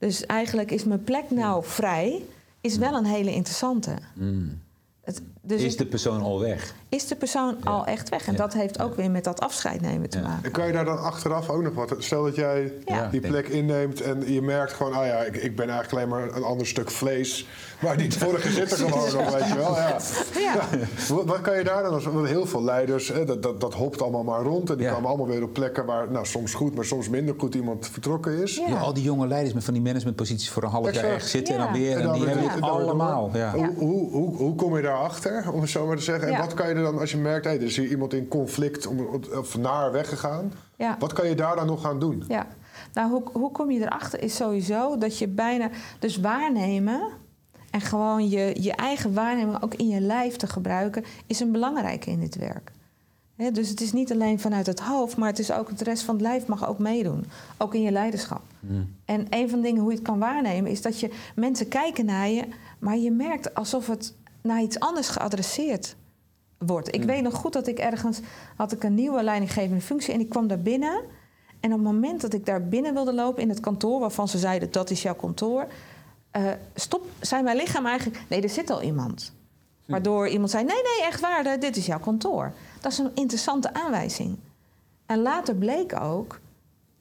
[0.00, 2.22] Dus eigenlijk is mijn plek nou vrij,
[2.60, 3.98] is wel een hele interessante.
[4.14, 4.60] Mm.
[5.04, 6.74] Het, dus Is de persoon al weg?
[6.88, 7.70] is de persoon Ja.
[7.70, 8.26] al echt weg?
[8.26, 8.38] En Ja.
[8.38, 10.24] dat heeft ook weer met dat afscheid nemen te Ja.
[10.26, 10.44] maken.
[10.44, 11.94] En kan je daar dan achteraf ook nog wat...
[11.98, 13.08] Stel dat jij Ja.
[13.08, 14.92] die plek inneemt en je merkt gewoon...
[14.92, 17.46] ah ja, ik, ik ben eigenlijk alleen maar een ander stuk vlees.
[17.80, 19.74] Maar die vorige zit er gewoon nog, weet je wel.
[19.76, 19.96] Ja.
[20.38, 20.68] Ja.
[21.14, 23.74] Wat, wat kan je daar dan als want heel veel leiders, hè, dat, dat, dat
[23.74, 24.70] hopt allemaal maar rond.
[24.70, 24.92] En die Ja.
[24.92, 28.42] komen allemaal weer op plekken waar nou, soms goed, maar soms minder goed iemand vertrokken
[28.42, 28.56] is.
[28.56, 28.68] Ja.
[28.68, 31.60] Ja, al die jonge leiders met van die managementposities voor een half jaar zitten en
[31.60, 31.96] dan weer.
[31.96, 33.30] En, dan die hebben het allemaal.
[33.54, 36.28] Hoe, hoe, hoe, hoe kom je daarachter, om het zo maar te zeggen?
[36.28, 36.40] En Ja.
[36.40, 38.86] wat kan je er dan, als je merkt, hey, er is hier iemand in conflict
[38.86, 39.06] om,
[39.38, 40.52] of naar weggegaan.
[40.76, 40.96] Ja.
[40.98, 42.24] Wat kan je daar dan nog aan doen?
[42.28, 42.46] Ja,
[42.92, 45.70] nou hoe, hoe kom je erachter is sowieso dat je bijna...
[45.98, 47.00] Dus waarnemen
[47.70, 51.04] en gewoon je, je eigen waarneming ook in je lijf te gebruiken...
[51.26, 52.72] is een belangrijke in dit werk.
[53.36, 56.02] Hè, dus het is niet alleen vanuit het hoofd, maar het is ook het rest
[56.02, 57.24] van het lijf mag ook meedoen.
[57.58, 58.42] Ook in je leiderschap.
[59.04, 62.04] En een van de dingen hoe je het kan waarnemen is dat je mensen kijken
[62.04, 62.44] naar je,
[62.78, 65.96] maar je merkt alsof het naar iets anders geadresseerd
[66.58, 66.94] wordt.
[66.94, 68.20] Ik weet nog goed dat ik ergens
[68.56, 71.02] had ik een nieuwe leidinggevende functie en ik kwam daar binnen.
[71.60, 74.38] En op het moment dat ik daar binnen wilde lopen in het kantoor, waarvan ze
[74.38, 75.66] zeiden dat is jouw kantoor,
[76.30, 76.42] eh,
[76.74, 79.32] stop, zei mijn lichaam eigenlijk, nee, er zit al iemand.
[79.86, 82.52] Waardoor iemand zei, nee, nee, echt waar, dit is jouw kantoor.
[82.80, 84.36] Dat is een interessante aanwijzing.
[85.06, 86.40] En later bleek ook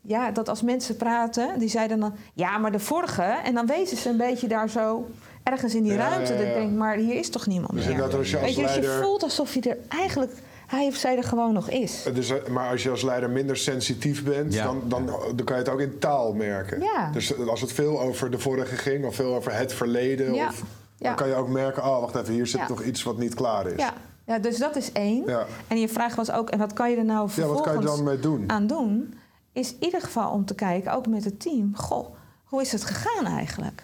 [0.02, 2.15] ja, dat als mensen praten, die zeiden dan...
[2.34, 3.21] ja, maar de vorige...
[3.21, 5.10] en dan wezen ze een beetje daar zo
[5.51, 6.31] ergens in die Ja, ruimte.
[6.33, 7.91] ja, Dat ik denk, maar hier is toch niemand Dus meer.
[7.91, 9.03] inderdaad, als je als Weet je, dus je leider...
[9.03, 10.31] voelt alsof je er eigenlijk...
[10.67, 12.03] hij of zij er gewoon nog is.
[12.13, 14.63] Dus, eh, maar als je als leider minder sensitief bent, Ja.
[14.63, 16.81] dan, dan, dan kan je het ook in taal merken.
[16.81, 17.09] Ja.
[17.12, 20.47] Dus als het veel over de vorige ging, of veel over het verleden, Ja.
[20.47, 20.63] of,
[20.97, 21.07] Ja.
[21.07, 22.67] dan kan je ook merken, oh wacht even, hier zit Ja.
[22.69, 23.77] nog iets wat niet klaar is.
[23.79, 23.93] Ja.
[24.25, 25.23] ja, dus dat is één.
[25.25, 25.45] Ja.
[25.67, 27.79] En je vraag was ook, en wat kan je er nou Ja, vervolgens wat kan
[27.83, 28.43] je dan mee doen?
[28.47, 29.13] aan doen?
[29.53, 31.71] Is in ieder geval om te kijken, ook met het team...
[31.75, 33.83] goh, hoe is het gegaan eigenlijk?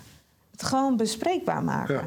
[0.56, 1.96] Het gewoon bespreekbaar maken.
[1.96, 2.04] Ja.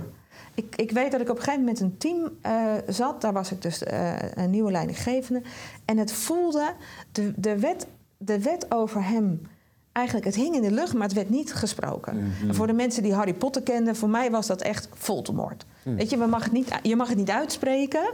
[0.54, 3.20] Ik, ik weet dat ik op een gegeven moment een team eh, zat.
[3.20, 5.42] Daar was ik dus eh, een nieuwe leidinggevende.
[5.84, 6.72] En het voelde,
[7.12, 9.42] de, de, wet, de wet over hem...
[9.92, 12.16] Eigenlijk, het hing in de lucht, maar het werd niet gesproken.
[12.16, 12.48] Mhm.
[12.48, 13.96] En voor de mensen die Harry Potter kenden...
[13.96, 15.64] voor mij was dat echt Voldemort.
[15.82, 15.96] Mhm.
[15.96, 18.12] Weet je, we mag het niet, je mag het niet uitspreken.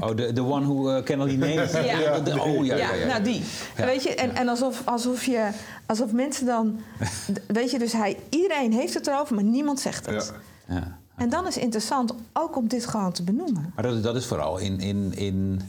[0.00, 1.54] Oh, de, one who uh, can only name.
[1.86, 2.20] Ja.
[2.20, 3.06] De- oh, ja, ja, ja.
[3.06, 3.42] nou die.
[3.76, 3.84] Ja.
[3.84, 5.48] Weet je, en, en alsof, alsof, je,
[5.86, 6.80] alsof mensen dan...
[7.46, 10.32] weet je, dus hij, iedereen heeft het erover, maar niemand zegt het.
[10.68, 10.74] Ja.
[10.74, 10.98] Ja.
[11.16, 13.72] En dan is het interessant ook om dit gewoon te benoemen.
[13.74, 15.60] Maar dat, dat is vooral in, in, in,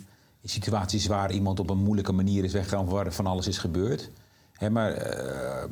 [0.42, 2.86] in situaties waar iemand op een moeilijke manier is weggegaan...
[2.86, 4.10] waar van alles is gebeurd.
[4.58, 5.70] Hè, maar, eh,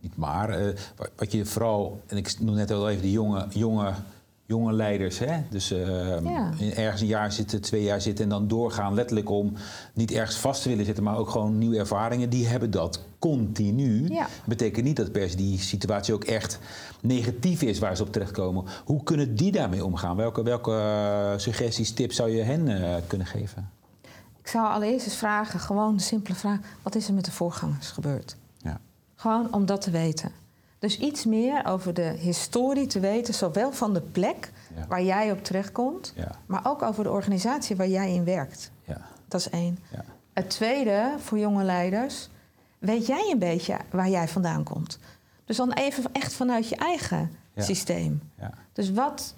[0.00, 0.66] niet maar, eh,
[1.16, 2.00] wat- je vooral...
[2.06, 3.92] en ik noem net al even de jonge, jonge,
[4.46, 5.18] jonge leiders.
[5.18, 5.40] Hè?
[5.50, 6.50] Dus eh, Ja.
[6.74, 8.24] ergens een jaar zitten, twee jaar zitten...
[8.24, 9.52] en dan doorgaan letterlijk om
[9.94, 11.04] niet ergens vast te willen zitten...
[11.04, 12.30] maar ook gewoon nieuwe ervaringen.
[12.30, 14.08] Die hebben dat continu.
[14.08, 14.26] Ja.
[14.46, 16.58] Betekent niet dat per se die situatie ook echt
[17.00, 18.64] negatief is waar ze op terechtkomen.
[18.84, 20.16] Hoe kunnen die daarmee omgaan?
[20.16, 22.68] Welke, welke suggesties, tips zou je hen
[23.06, 23.70] kunnen geven?
[24.42, 26.58] Ik zou allereerst eens vragen, gewoon de simpele vraag...
[26.82, 28.36] wat is er met de voorgangers gebeurd?
[28.58, 28.80] Ja.
[29.14, 30.30] Gewoon om dat te weten.
[30.78, 33.34] Dus iets meer over de historie te weten...
[33.34, 34.86] zowel van de plek Ja.
[34.86, 36.12] waar jij op terechtkomt...
[36.16, 36.30] Ja.
[36.46, 38.70] maar ook over de organisatie waar jij in werkt.
[38.84, 39.00] Ja.
[39.28, 39.78] Dat is één.
[40.32, 42.28] Het tweede, voor jonge leiders...
[42.78, 44.98] weet jij een beetje waar jij vandaan komt?
[45.44, 48.22] Dus dan even echt vanuit je eigen systeem.
[48.38, 48.54] Ja.
[48.72, 49.34] Dus wat...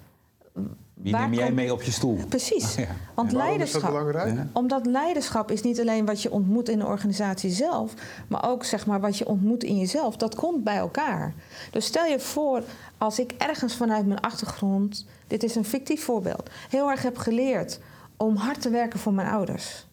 [0.95, 2.19] Wie waar neem jij mee op je stoel?
[2.29, 2.75] Precies.
[2.85, 2.87] Ja.
[3.15, 3.89] Want Waarom is dat leiderschap...
[3.89, 4.35] belangrijk?
[4.35, 4.47] Ja.
[4.53, 7.93] Omdat leiderschap is niet alleen wat je ontmoet in de organisatie zelf,
[8.27, 10.17] maar ook zeg maar wat je ontmoet in jezelf.
[10.17, 11.33] Dat komt bij elkaar.
[11.71, 12.63] Dus stel je voor,
[12.97, 17.79] als ik ergens vanuit mijn achtergrond, dit is een fictief voorbeeld, heel erg heb geleerd
[18.17, 19.87] om hard te werken voor mijn ouders,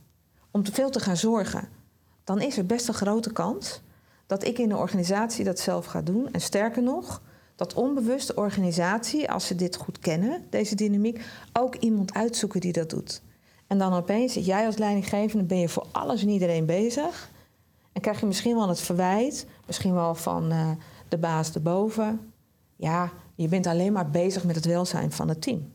[0.50, 1.68] om te veel te gaan zorgen,
[2.24, 3.80] dan is er best een grote kans
[4.26, 6.28] dat ik in de organisatie dat zelf ga doen.
[6.32, 7.22] En sterker nog,
[7.62, 12.72] dat onbewust de organisatie, als ze dit goed kennen, deze dynamiek, ook iemand uitzoeken die
[12.72, 13.22] dat doet.
[13.66, 17.30] En dan opeens, jij als leidinggevende, ben je voor alles en iedereen bezig.
[17.92, 20.70] En krijg je misschien wel het verwijt, misschien wel van eh,
[21.08, 22.32] de baas erboven.
[22.76, 25.72] Ja, je bent alleen maar bezig met het welzijn van het team.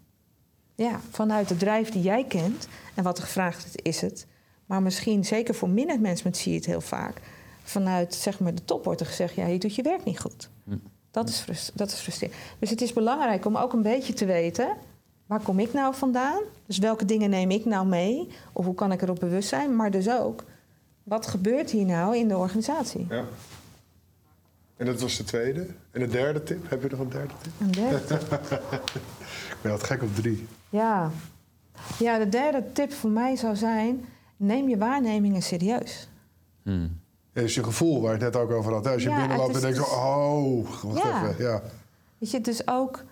[0.76, 4.28] Ja, vanuit de drijf die jij kent en wat er gevraagd is, is het.
[4.66, 7.22] Maar misschien, zeker voor management zie je het heel vaak.
[7.64, 10.50] Vanuit zeg maar, de top wordt er gezegd, ja, je doet je werk niet goed.
[11.12, 12.40] Dat is, frus- dat is frustrerend.
[12.60, 14.76] Dus het is belangrijk om ook een beetje te weten...
[15.26, 16.42] waar kom ik nou vandaan?
[16.66, 18.28] Dus welke dingen neem ik nou mee?
[18.54, 19.76] Of hoe kan ik erop bewust zijn?
[19.76, 20.44] Maar dus ook,
[21.04, 23.06] wat gebeurt hier nou in de organisatie?
[23.10, 23.24] Ja.
[24.78, 25.68] En dat was de tweede.
[25.92, 26.70] En de derde tip?
[26.70, 27.52] Heb je nog een derde tip?
[27.60, 28.22] Een derde tip.
[29.52, 30.48] Ik ben altijd gek op drie.
[30.70, 31.12] Ja.
[32.00, 34.06] ja, de derde tip voor mij zou zijn...
[34.38, 36.08] neem je waarnemingen serieus.
[36.64, 37.00] Hmm.
[37.44, 38.86] Is je gevoel waar je het net ook over had.
[38.86, 38.92] hè?
[38.92, 41.30] Als je Ja, binnenloopt en denkt, oh, wacht Ja.
[41.30, 41.44] even.
[41.46, 41.62] Ja.
[42.18, 43.04] Weet je, dus ook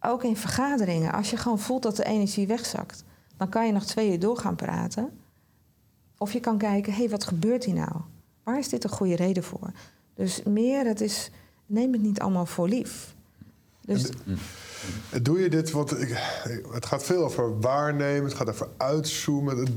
[0.00, 3.04] ook in vergaderingen, als je gewoon voelt dat de energie wegzakt,
[3.36, 5.18] dan kan je nog twee uur door gaan praten.
[6.18, 7.92] Of je kan kijken, hé, hey, wat gebeurt hier nou?
[8.42, 9.70] Waar is dit een goede reden voor?
[10.14, 11.30] Dus meer, het is,
[11.66, 13.14] neem het niet allemaal voor lief.
[13.80, 14.08] Dus,
[15.22, 15.90] Doe je dit, want
[16.72, 19.74] het gaat veel over waarnemen, het gaat over uitzoomen.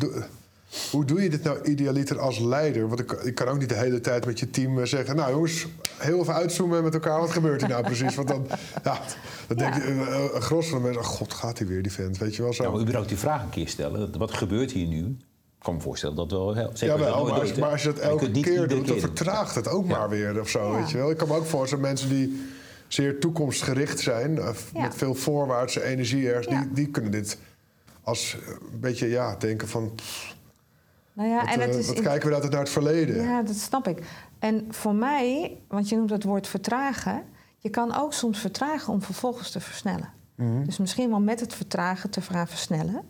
[0.91, 2.88] Hoe doe je dit nou idealiter als leider?
[2.88, 5.15] Want ik, ik kan ook niet de hele tijd met je team eh, zeggen...
[5.15, 7.19] nou jongens, heel even uitzoomen met elkaar.
[7.19, 8.15] Wat gebeurt hier nou precies?
[8.15, 8.47] Want dan,
[8.84, 8.99] ja,
[9.47, 11.01] dan denk je, eh, eh, een gros van de mensen...
[11.01, 12.63] oh god, gaat hij weer, die vent, weet je wel zo.
[12.63, 14.17] Ja, maar überhaupt die vraag een keer stellen.
[14.17, 15.05] Wat gebeurt hier nu?
[15.57, 17.88] Ik kan me voorstellen dat wel heel zeker Ja, wel, maar, als, maar als je
[17.88, 19.97] dat je elke keer doet, dan vertraagt het ook Ja.
[19.97, 20.77] maar weer of zo, Ja.
[20.79, 21.10] weet je wel.
[21.12, 22.45] Ik kan me ook voorstellen, mensen die
[22.88, 24.36] zeer toekomstgericht zijn...
[24.36, 24.53] Ja.
[24.73, 26.47] met veel voorwaartse energie ergens...
[26.47, 26.62] Ja.
[26.62, 27.38] Die, die kunnen dit
[28.03, 28.38] als
[28.71, 29.91] een beetje, ja, denken van...
[31.13, 33.21] nou ja, wat, en het eh, is wat in- kijken we altijd naar het verleden?
[33.24, 34.04] Ja, dat snap ik.
[34.39, 37.24] En voor mij, want je noemt het woord vertragen,
[37.58, 40.10] je kan ook soms vertragen om vervolgens te versnellen.
[40.36, 40.63] Mhm.
[40.65, 43.02] Dus misschien wel met het vertragen te gaan versnellen.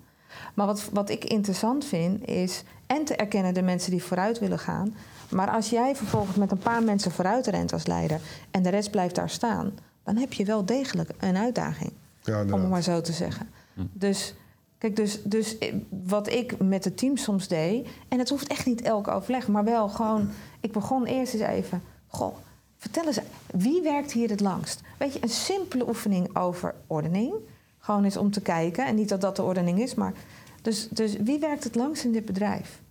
[0.53, 4.59] Maar wat, wat ik interessant vind is en te erkennen de mensen die vooruit willen
[4.59, 4.95] gaan.
[5.29, 8.19] Maar als jij vervolgens met een paar mensen vooruit rent als leider
[8.51, 9.71] en de rest blijft daar staan,
[10.03, 11.91] dan heb je wel degelijk een uitdaging
[12.23, 13.49] Ja, om het maar zo te zeggen.
[13.93, 14.33] Dus,
[14.81, 15.57] kijk, dus, dus
[15.89, 17.87] wat ik met het team soms deed...
[18.07, 20.29] en het hoeft echt niet elke overleg, maar wel gewoon...
[20.59, 21.83] ik begon eerst eens even...
[22.07, 22.35] goh,
[22.77, 23.19] vertel eens,
[23.51, 24.81] wie werkt hier het langst?
[24.97, 27.33] Weet je, een simpele oefening over ordening.
[27.79, 28.85] Gewoon eens om te kijken.
[28.85, 30.13] En niet dat dat de ordening is, maar...
[30.61, 32.81] Dus, dus wie werkt het langst in dit bedrijf?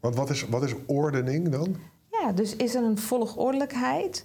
[0.00, 1.76] Want wat is, wat is ordening dan?
[2.10, 4.24] Ja, dus is er een volgordelijkheid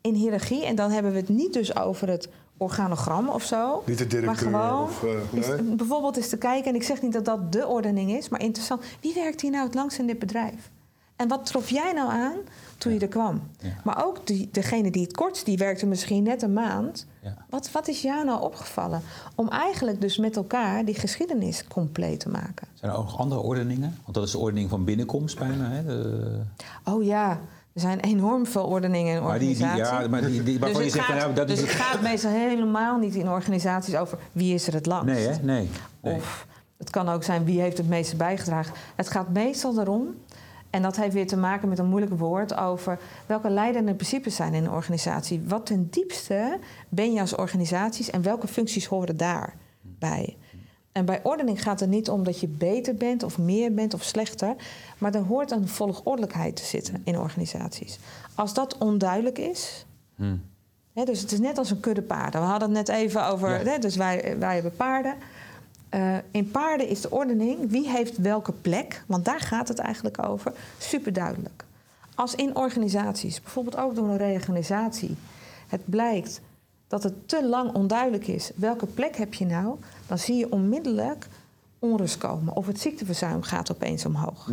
[0.00, 0.64] in hiërarchie?
[0.64, 3.82] En dan hebben we het niet dus over het organogram of zo.
[3.86, 7.02] Niet de directeur Maar gewoon, of, eh, is- bijvoorbeeld eens te kijken, en ik zeg
[7.02, 8.82] niet dat dat de ordening is, maar interessant.
[9.00, 10.70] Wie werkt hier nou het langst in dit bedrijf?
[11.16, 12.36] En wat trof jij nou aan
[12.78, 13.42] toen je er kwam?
[13.60, 13.68] Ja.
[13.84, 17.06] Maar ook die, degene die het kortst, die werkte misschien net een maand.
[17.22, 17.36] Ja.
[17.50, 19.02] Wat, wat is jou nou opgevallen?
[19.34, 22.66] Om eigenlijk dus met elkaar die geschiedenis compleet te maken.
[22.74, 23.96] Zijn er ook nog andere ordeningen?
[24.02, 25.68] Want dat is de ordening van binnenkomst bijna.
[25.70, 25.84] Hè?
[25.84, 26.40] De-
[26.84, 27.40] Oh ja,
[27.74, 30.02] er zijn enorm veel ordeningen in maar die, die, organisaties.
[30.02, 32.00] ja, maar die, die, waarvan dus je zegt, gaat, nou, dat dus is het gaat
[32.10, 35.14] meestal helemaal niet in organisaties over wie is er het langst.
[35.14, 35.34] Nee, hè?
[35.42, 35.68] Nee.
[36.00, 36.14] nee.
[36.14, 38.74] Of het kan ook zijn wie heeft het meeste bijgedragen.
[38.94, 40.14] Het gaat meestal erom,
[40.70, 44.54] en dat heeft weer te maken met een moeilijk woord, over welke leidende principes zijn
[44.54, 45.42] in een organisatie.
[45.46, 46.58] Wat ten diepste
[46.88, 50.36] ben je als organisaties en welke functies horen daarbij?
[50.94, 54.02] En bij ordening gaat het niet om dat je beter bent of meer bent of
[54.02, 54.54] slechter,
[54.98, 57.98] maar er hoort een volgordelijkheid te zitten in organisaties.
[58.34, 59.84] Als dat onduidelijk is,
[60.16, 60.36] Hm.
[60.92, 62.40] Hè, dus het is net als een kudde paarden.
[62.40, 63.50] We hadden het net even over.
[63.50, 63.70] Ja.
[63.70, 65.14] Hè, dus wij, wij hebben paarden.
[65.88, 70.26] Eh, in paarden is de ordening wie heeft welke plek, want daar gaat het eigenlijk
[70.26, 71.64] over, super duidelijk.
[72.14, 75.16] Als in organisaties, bijvoorbeeld ook door een reorganisatie,
[75.68, 76.40] het blijkt
[76.94, 81.28] dat het te lang onduidelijk is welke plek heb je nou, dan zie je onmiddellijk
[81.78, 84.50] onrust komen of het ziekteverzuim gaat opeens omhoog.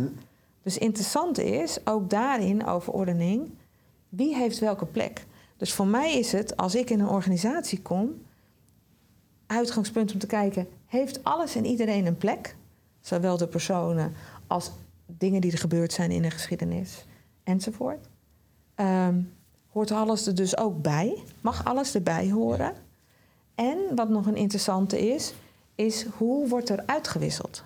[0.62, 3.50] Dus interessant is ook daarin over ordening,
[4.08, 5.26] wie heeft welke plek.
[5.56, 8.22] Dus voor mij is het, als ik in een organisatie kom,
[9.46, 12.56] uitgangspunt om te kijken, heeft alles en iedereen een plek?
[13.00, 14.12] Zowel de personen
[14.46, 14.70] als
[15.06, 17.04] dingen die er gebeurd zijn in de geschiedenis
[17.44, 18.08] enzovoort.
[18.74, 19.20] Ehm,
[19.72, 21.22] hoort alles er dus ook bij?
[21.40, 22.72] Mag alles erbij horen?
[23.54, 25.34] En wat nog een interessante is,
[25.74, 27.62] is hoe wordt er uitgewisseld?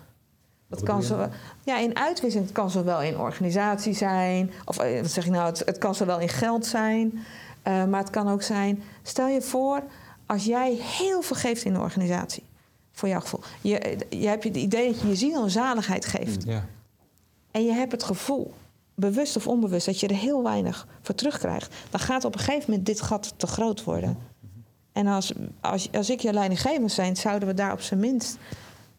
[0.67, 1.29] Dat kan zo,
[1.63, 5.45] ja, in uitwisseling het kan zowel in organisatie zijn, of eh, wat zeg ik nou,
[5.45, 7.19] het, het kan zowel in geld zijn,
[7.61, 8.83] eh, maar het kan ook zijn.
[9.03, 9.83] Stel je voor,
[10.25, 12.43] als jij heel veel geeft in de organisatie,
[12.91, 13.41] voor jouw gevoel.
[13.61, 16.43] Je, je hebt het idee dat je je ziel en zaligheid geeft.
[16.43, 16.65] Ja.
[17.51, 18.53] En je hebt het gevoel,
[18.99, 21.75] bewust of onbewust, dat je er heel weinig voor terugkrijgt.
[21.89, 24.17] Dan gaat op een gegeven moment dit gat te groot worden.
[24.91, 28.37] En als, als, als ik je leidinggevend zijn, zouden we daar op zijn minst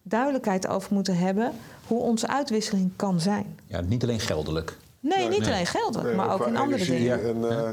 [0.02, 1.52] duidelijkheid over moeten hebben
[1.86, 3.58] hoe onze uitwisseling kan zijn.
[3.66, 4.76] ja, niet alleen geldelijk.
[5.00, 5.48] Nee, niet Nee.
[5.52, 7.24] alleen geldelijk, Nee, maar ook in andere dingen.
[7.24, 7.68] En, eh,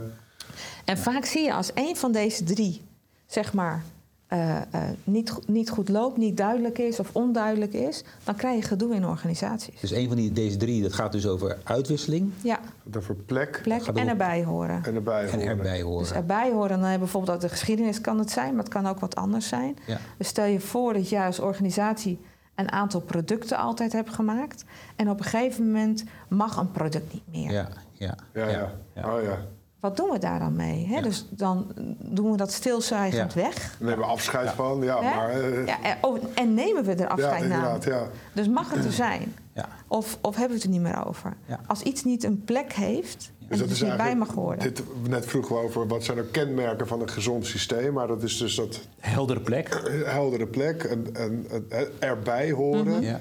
[0.85, 2.81] En vaak zie je als een van deze drie,
[3.25, 3.83] zeg maar,
[4.27, 4.63] eh, eh,
[5.03, 9.05] niet, niet goed loopt, niet duidelijk is of onduidelijk is, dan krijg je gedoe in
[9.05, 9.79] organisaties.
[9.79, 12.59] Dus een van die, deze drie, dat gaat dus over uitwisseling Ja,
[12.97, 14.83] over plek plek gaat en om- erbij horen.
[14.83, 15.47] en erbij en horen.
[15.47, 15.99] erbij horen.
[15.99, 18.73] Dus erbij horen, dan heb je bijvoorbeeld uit de geschiedenis kan het zijn, maar het
[18.73, 19.77] kan ook wat anders zijn.
[19.87, 19.97] Ja.
[20.17, 22.19] Dus stel je voor dat jij als organisatie
[22.55, 24.63] een aantal producten altijd hebt gemaakt.
[24.95, 27.51] En op een gegeven moment mag een product niet meer.
[27.51, 28.71] Ja, ja, Ja, ja.
[28.95, 29.15] ja.
[29.15, 29.37] Oh ja.
[29.85, 30.85] Wat doen we daar dan mee?
[30.87, 30.95] Hè?
[30.95, 31.01] Ja.
[31.01, 33.41] Dus dan doen we dat stilzwijgend Ja.
[33.41, 33.53] weg.
[33.55, 34.81] Daar nemen we afscheid van.
[34.83, 35.15] Ja, Hè?
[35.15, 35.29] maar...
[35.29, 37.55] eh, Ja, en, oh, en nemen we er ja, afscheid na?
[37.55, 38.07] inderdaad, ja.
[38.33, 39.35] Dus mag het er zijn?
[39.53, 39.67] Ja.
[39.87, 41.33] Of, of hebben we het er niet meer over?
[41.45, 41.59] Ja.
[41.67, 44.59] Als iets niet een plek heeft en Dus het dus niet bij mag horen.
[44.59, 47.93] Dit, net vroegen we over wat zijn de kenmerken van een gezond systeem.
[47.93, 49.81] Maar dat is dus dat Heldere plek.
[50.05, 52.85] heldere plek, en, en, en erbij horen.
[52.87, 53.01] Mhm.
[53.01, 53.19] Ja.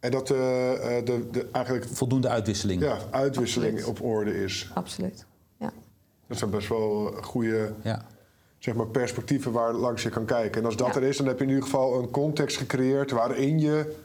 [0.00, 0.34] En dat de,
[0.82, 2.82] eh, de, de, eigenlijk Voldoende uitwisseling.
[2.82, 3.98] ja, uitwisseling Absoluut.
[4.00, 4.70] op orde is.
[4.74, 5.24] Absoluut.
[6.30, 8.02] Dat zijn best wel goede Ja.
[8.58, 10.60] zeg maar, perspectieven waar langs je kan kijken.
[10.60, 11.00] En als dat Ja.
[11.00, 13.96] er is, dan heb je in ieder geval een context gecreëerd waarin je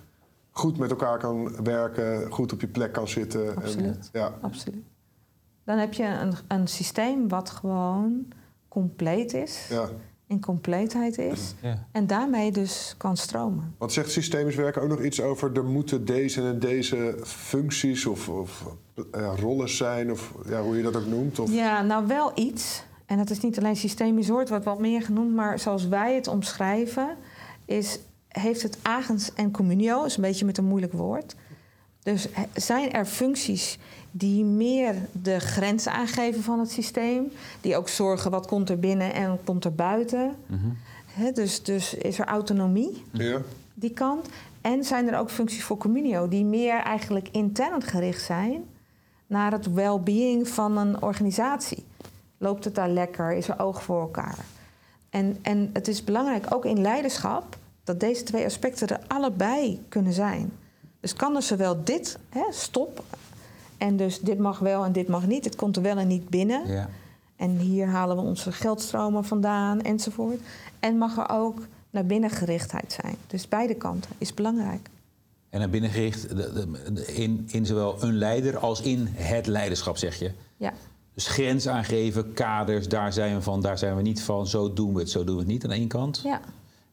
[0.51, 3.55] goed met elkaar kan werken, goed op je plek kan zitten.
[3.55, 4.09] Absoluut.
[4.11, 4.33] En, ja.
[4.41, 4.83] Absoluut.
[5.63, 8.27] Dan heb je een, een systeem wat gewoon
[8.67, 9.89] compleet is, Ja.
[10.27, 11.53] In compleetheid is.
[11.61, 11.87] Ja.
[11.91, 13.75] En daarmee dus kan stromen.
[13.77, 15.57] Want zegt systemisch werken ook nog iets over...
[15.57, 18.65] er moeten deze en deze functies of, of
[19.11, 20.11] ja, rollen zijn...
[20.11, 21.39] of ja, hoe je dat ook noemt?
[21.39, 22.83] Of, Ja, nou wel iets.
[23.05, 26.27] En dat is niet alleen systemisch woord, wordt wat meer genoemd, maar zoals wij het
[26.27, 27.17] omschrijven,
[27.65, 31.35] is, heeft het agens en communio, is een beetje met een moeilijk woord.
[32.05, 33.77] Dus zijn er functies
[34.11, 39.13] die meer de grenzen aangeven van het systeem, die ook zorgen wat komt er binnen
[39.13, 40.35] en wat komt er buiten.
[41.05, 43.41] Hè, dus, dus is er autonomie, ja.
[43.73, 44.27] die kant.
[44.61, 48.63] En zijn er ook functies voor communio die meer eigenlijk intern gericht zijn
[49.27, 51.83] naar het well-being van een organisatie.
[52.37, 53.33] Loopt het daar lekker?
[53.33, 54.37] Is er oog voor elkaar?
[55.09, 60.13] En, en het is belangrijk, ook in leiderschap, dat deze twee aspecten er allebei kunnen
[60.13, 60.51] zijn.
[61.05, 63.03] Dus kan er zowel dit, hè, stop,
[63.77, 66.29] en dus dit mag wel en dit mag niet, het komt er wel en niet
[66.29, 66.67] binnen.
[66.67, 66.89] Ja.
[67.35, 70.39] En hier halen we onze geldstromen vandaan enzovoort.
[70.79, 73.15] En mag er ook naar binnen gerichtheid zijn.
[73.27, 74.89] Dus beide kanten is belangrijk.
[75.49, 76.27] En naar binnen gericht
[77.07, 80.31] in, in zowel een leider als in het leiderschap, zeg je.
[80.57, 80.73] Ja,
[81.13, 84.47] Dus grens aangeven, kaders, daar zijn we van, daar zijn we niet van.
[84.47, 86.21] Zo doen we het, zo doen we het niet aan de ene kant.
[86.23, 86.41] ja.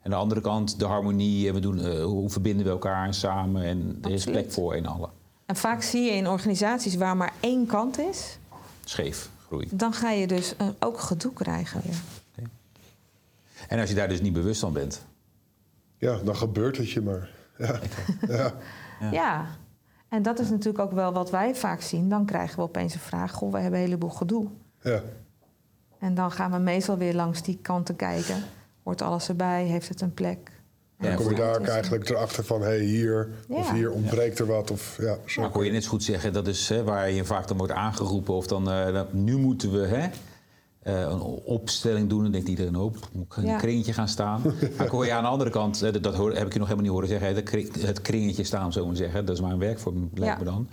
[0.03, 1.49] En aan de andere kant de harmonie.
[1.49, 4.25] En we doen, eh, hoe verbinden we elkaar samen en is Absoluut.
[4.41, 5.11] plek voor in allen.
[5.47, 8.39] En vaak zie je in organisaties waar maar één kant is,
[8.85, 9.69] Scheef groei.
[9.71, 11.97] dan ga je dus eh, ook gedoe krijgen weer.
[13.69, 15.05] En als je daar dus niet bewust van bent.
[15.99, 17.31] ja, dan gebeurt het je maar.
[17.59, 17.81] Ja.
[18.29, 19.11] Ja.
[19.13, 19.47] Ja.
[20.09, 22.09] En dat is natuurlijk ook wel wat wij vaak zien.
[22.09, 24.47] Dan krijgen we opeens een vraag: Goh, we hebben een heleboel gedoe.
[24.83, 25.03] Ja.
[25.99, 28.43] En dan gaan we meestal weer langs die kanten kijken.
[28.83, 29.65] Hoort alles erbij?
[29.65, 30.51] Heeft het een plek?
[30.99, 32.61] Ja, Dan kom je daar het ook eigenlijk erachter van...
[32.61, 34.71] hé, hey, hier of hier ontbreekt er wat.
[34.71, 35.41] Of, ja, zo.
[35.41, 37.73] Maar kon je net zo goed zeggen, dat is hè, waar je vaak dan wordt
[37.73, 38.35] aangeroepen.
[38.35, 40.09] Of dan, eh, nu moeten we hè,
[40.83, 42.23] eh, een opstelling doen.
[42.23, 43.53] Dan denkt iedereen, oh, moet ik in Ja.
[43.53, 44.43] een kringetje gaan staan.
[44.79, 46.69] Maar hoor je aan de andere kant, eh, dat, dat hoor- heb ik je nog
[46.69, 47.27] helemaal niet horen zeggen.
[47.29, 49.25] hè, dat kring- het kringetje staan, zo maar zeggen.
[49.27, 50.45] Dat is maar een werkvorm, lijkt Ja.
[50.45, 50.69] me dan.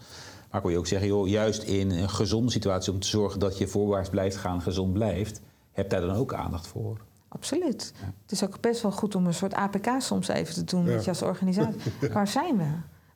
[0.52, 2.91] Maar kon je ook zeggen, joh, juist in een gezonde situatie...
[2.93, 5.41] om te zorgen dat je voorwaarts blijft gaan, gezond blijft...
[5.72, 6.98] heb daar dan ook aandacht voor.
[7.30, 7.94] Absoluut.
[8.22, 11.04] Het is ook best wel goed om een soort APK soms even te doen met
[11.04, 11.92] je als organisatie.
[12.13, 12.68] Waar zijn we?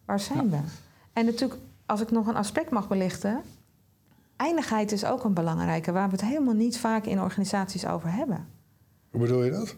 [0.05, 0.59] Waar zijn we?
[1.13, 3.41] En natuurlijk, als ik nog een aspect mag belichten.
[4.35, 8.47] Eindigheid is ook een belangrijke, waar we het helemaal niet vaak in organisaties over hebben.
[9.11, 9.75] Hoe bedoel je dat?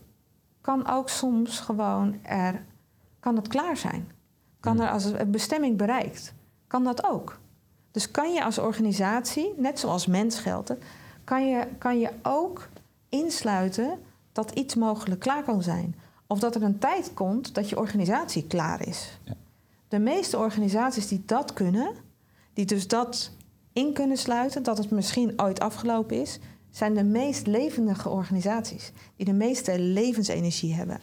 [0.62, 2.64] Kan ook soms gewoon er,
[3.20, 4.12] kan het klaar zijn.
[4.60, 6.34] Kan er als het een bestemming bereikt,
[6.68, 7.40] kan dat ook.
[7.92, 10.74] Dus kan je als organisatie, net zoals mens geldt
[11.26, 12.68] kan je, kan je ook
[13.10, 14.00] insluiten
[14.36, 15.96] dat iets mogelijk klaar kan zijn.
[16.28, 19.20] Of dat er een tijd komt dat je organisatie klaar is.
[19.24, 19.34] Ja.
[19.88, 21.92] De meeste organisaties die dat kunnen,
[22.54, 23.32] die dus dat
[23.74, 26.40] in kunnen sluiten, dat het misschien ooit afgelopen is,
[26.72, 28.92] zijn de meest levendige organisaties.
[29.16, 31.00] Die de meeste levensenergie hebben.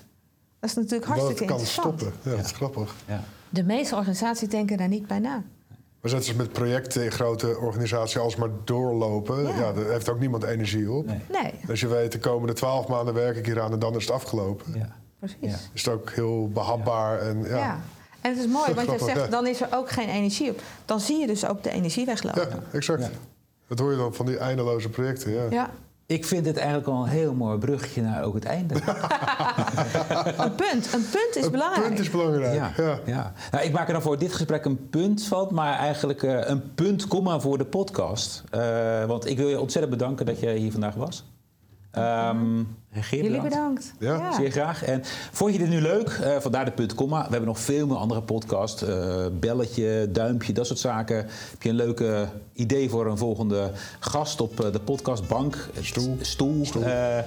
[0.61, 2.01] Dat is natuurlijk Dat hartstikke het kan interessant.
[2.01, 2.31] stoppen.
[2.31, 2.95] Ja, dat is grappig.
[3.07, 3.25] Ja.
[3.49, 5.43] De meeste organisaties denken daar niet bij na.
[6.03, 9.43] Maar zetten ze met projecten in grote organisaties alsmaar doorlopen.
[9.43, 9.57] Ja.
[9.57, 9.73] Ja.
[9.73, 11.07] daar heeft ook niemand energie op.
[11.07, 11.21] Nee.
[11.31, 14.05] Nee, Als je weet, de komende twaalf maanden werk ik hier aan en dan is
[14.05, 14.73] het afgelopen.
[14.75, 14.97] Ja.
[15.19, 15.37] precies.
[15.41, 15.57] Ja.
[15.73, 17.21] Is het ook heel behapbaar.
[17.21, 17.57] En, ja.
[17.57, 17.81] Ja.
[18.21, 20.61] En het is mooi, want je zegt, dan is er ook geen energie op.
[20.85, 22.49] Dan zie je dus ook de energie weglopen.
[22.49, 23.03] Ja, exact.
[23.03, 23.11] Ja.
[23.69, 25.51] Dat hoor je dan van die eindeloze projecten.
[25.51, 25.71] Ja.
[26.13, 28.75] Ik vind het eigenlijk al een heel mooi bruggetje naar ook het einde.
[30.45, 30.93] Een punt.
[30.95, 31.87] Een punt is Een belangrijk.
[31.87, 32.55] punt is belangrijk.
[32.55, 32.99] Ja, Ja.
[33.07, 33.33] ja.
[33.51, 36.75] Nou, ik maak er dan voor dit gesprek een punt van, maar eigenlijk eh, een
[36.75, 38.43] punt, komma voor de podcast.
[38.51, 41.25] Eh, want ik wil je ontzettend bedanken dat je hier vandaag was.
[41.93, 43.93] Ehm Geert, Jullie bedankt.
[43.99, 44.13] Ja.
[44.13, 44.37] bedankt.
[44.37, 44.43] Ja.
[44.43, 44.85] Zeer graag.
[44.85, 45.01] En
[45.33, 46.09] vond je dit nu leuk?
[46.09, 47.23] Eh, vandaar de punt, komma.
[47.23, 48.83] We hebben nog veel meer andere podcasts.
[48.83, 51.17] Eh, belletje, duimpje, dat soort zaken.
[51.17, 55.69] Heb je een leuke idee voor een volgende gast op eh, de podcastbank?
[55.81, 56.17] Stoel.
[56.21, 56.65] Stoel.
[56.65, 56.83] Stoel.
[56.83, 57.25] Eh, eh,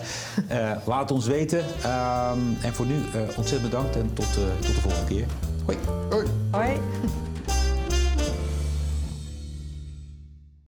[0.85, 1.63] laat ons weten.
[1.83, 5.25] Ehm, en voor nu eh, ontzettend bedankt en tot, eh, tot de volgende keer.
[5.65, 5.77] Hoi.
[6.09, 6.25] Hoi.
[6.51, 6.79] Hoi.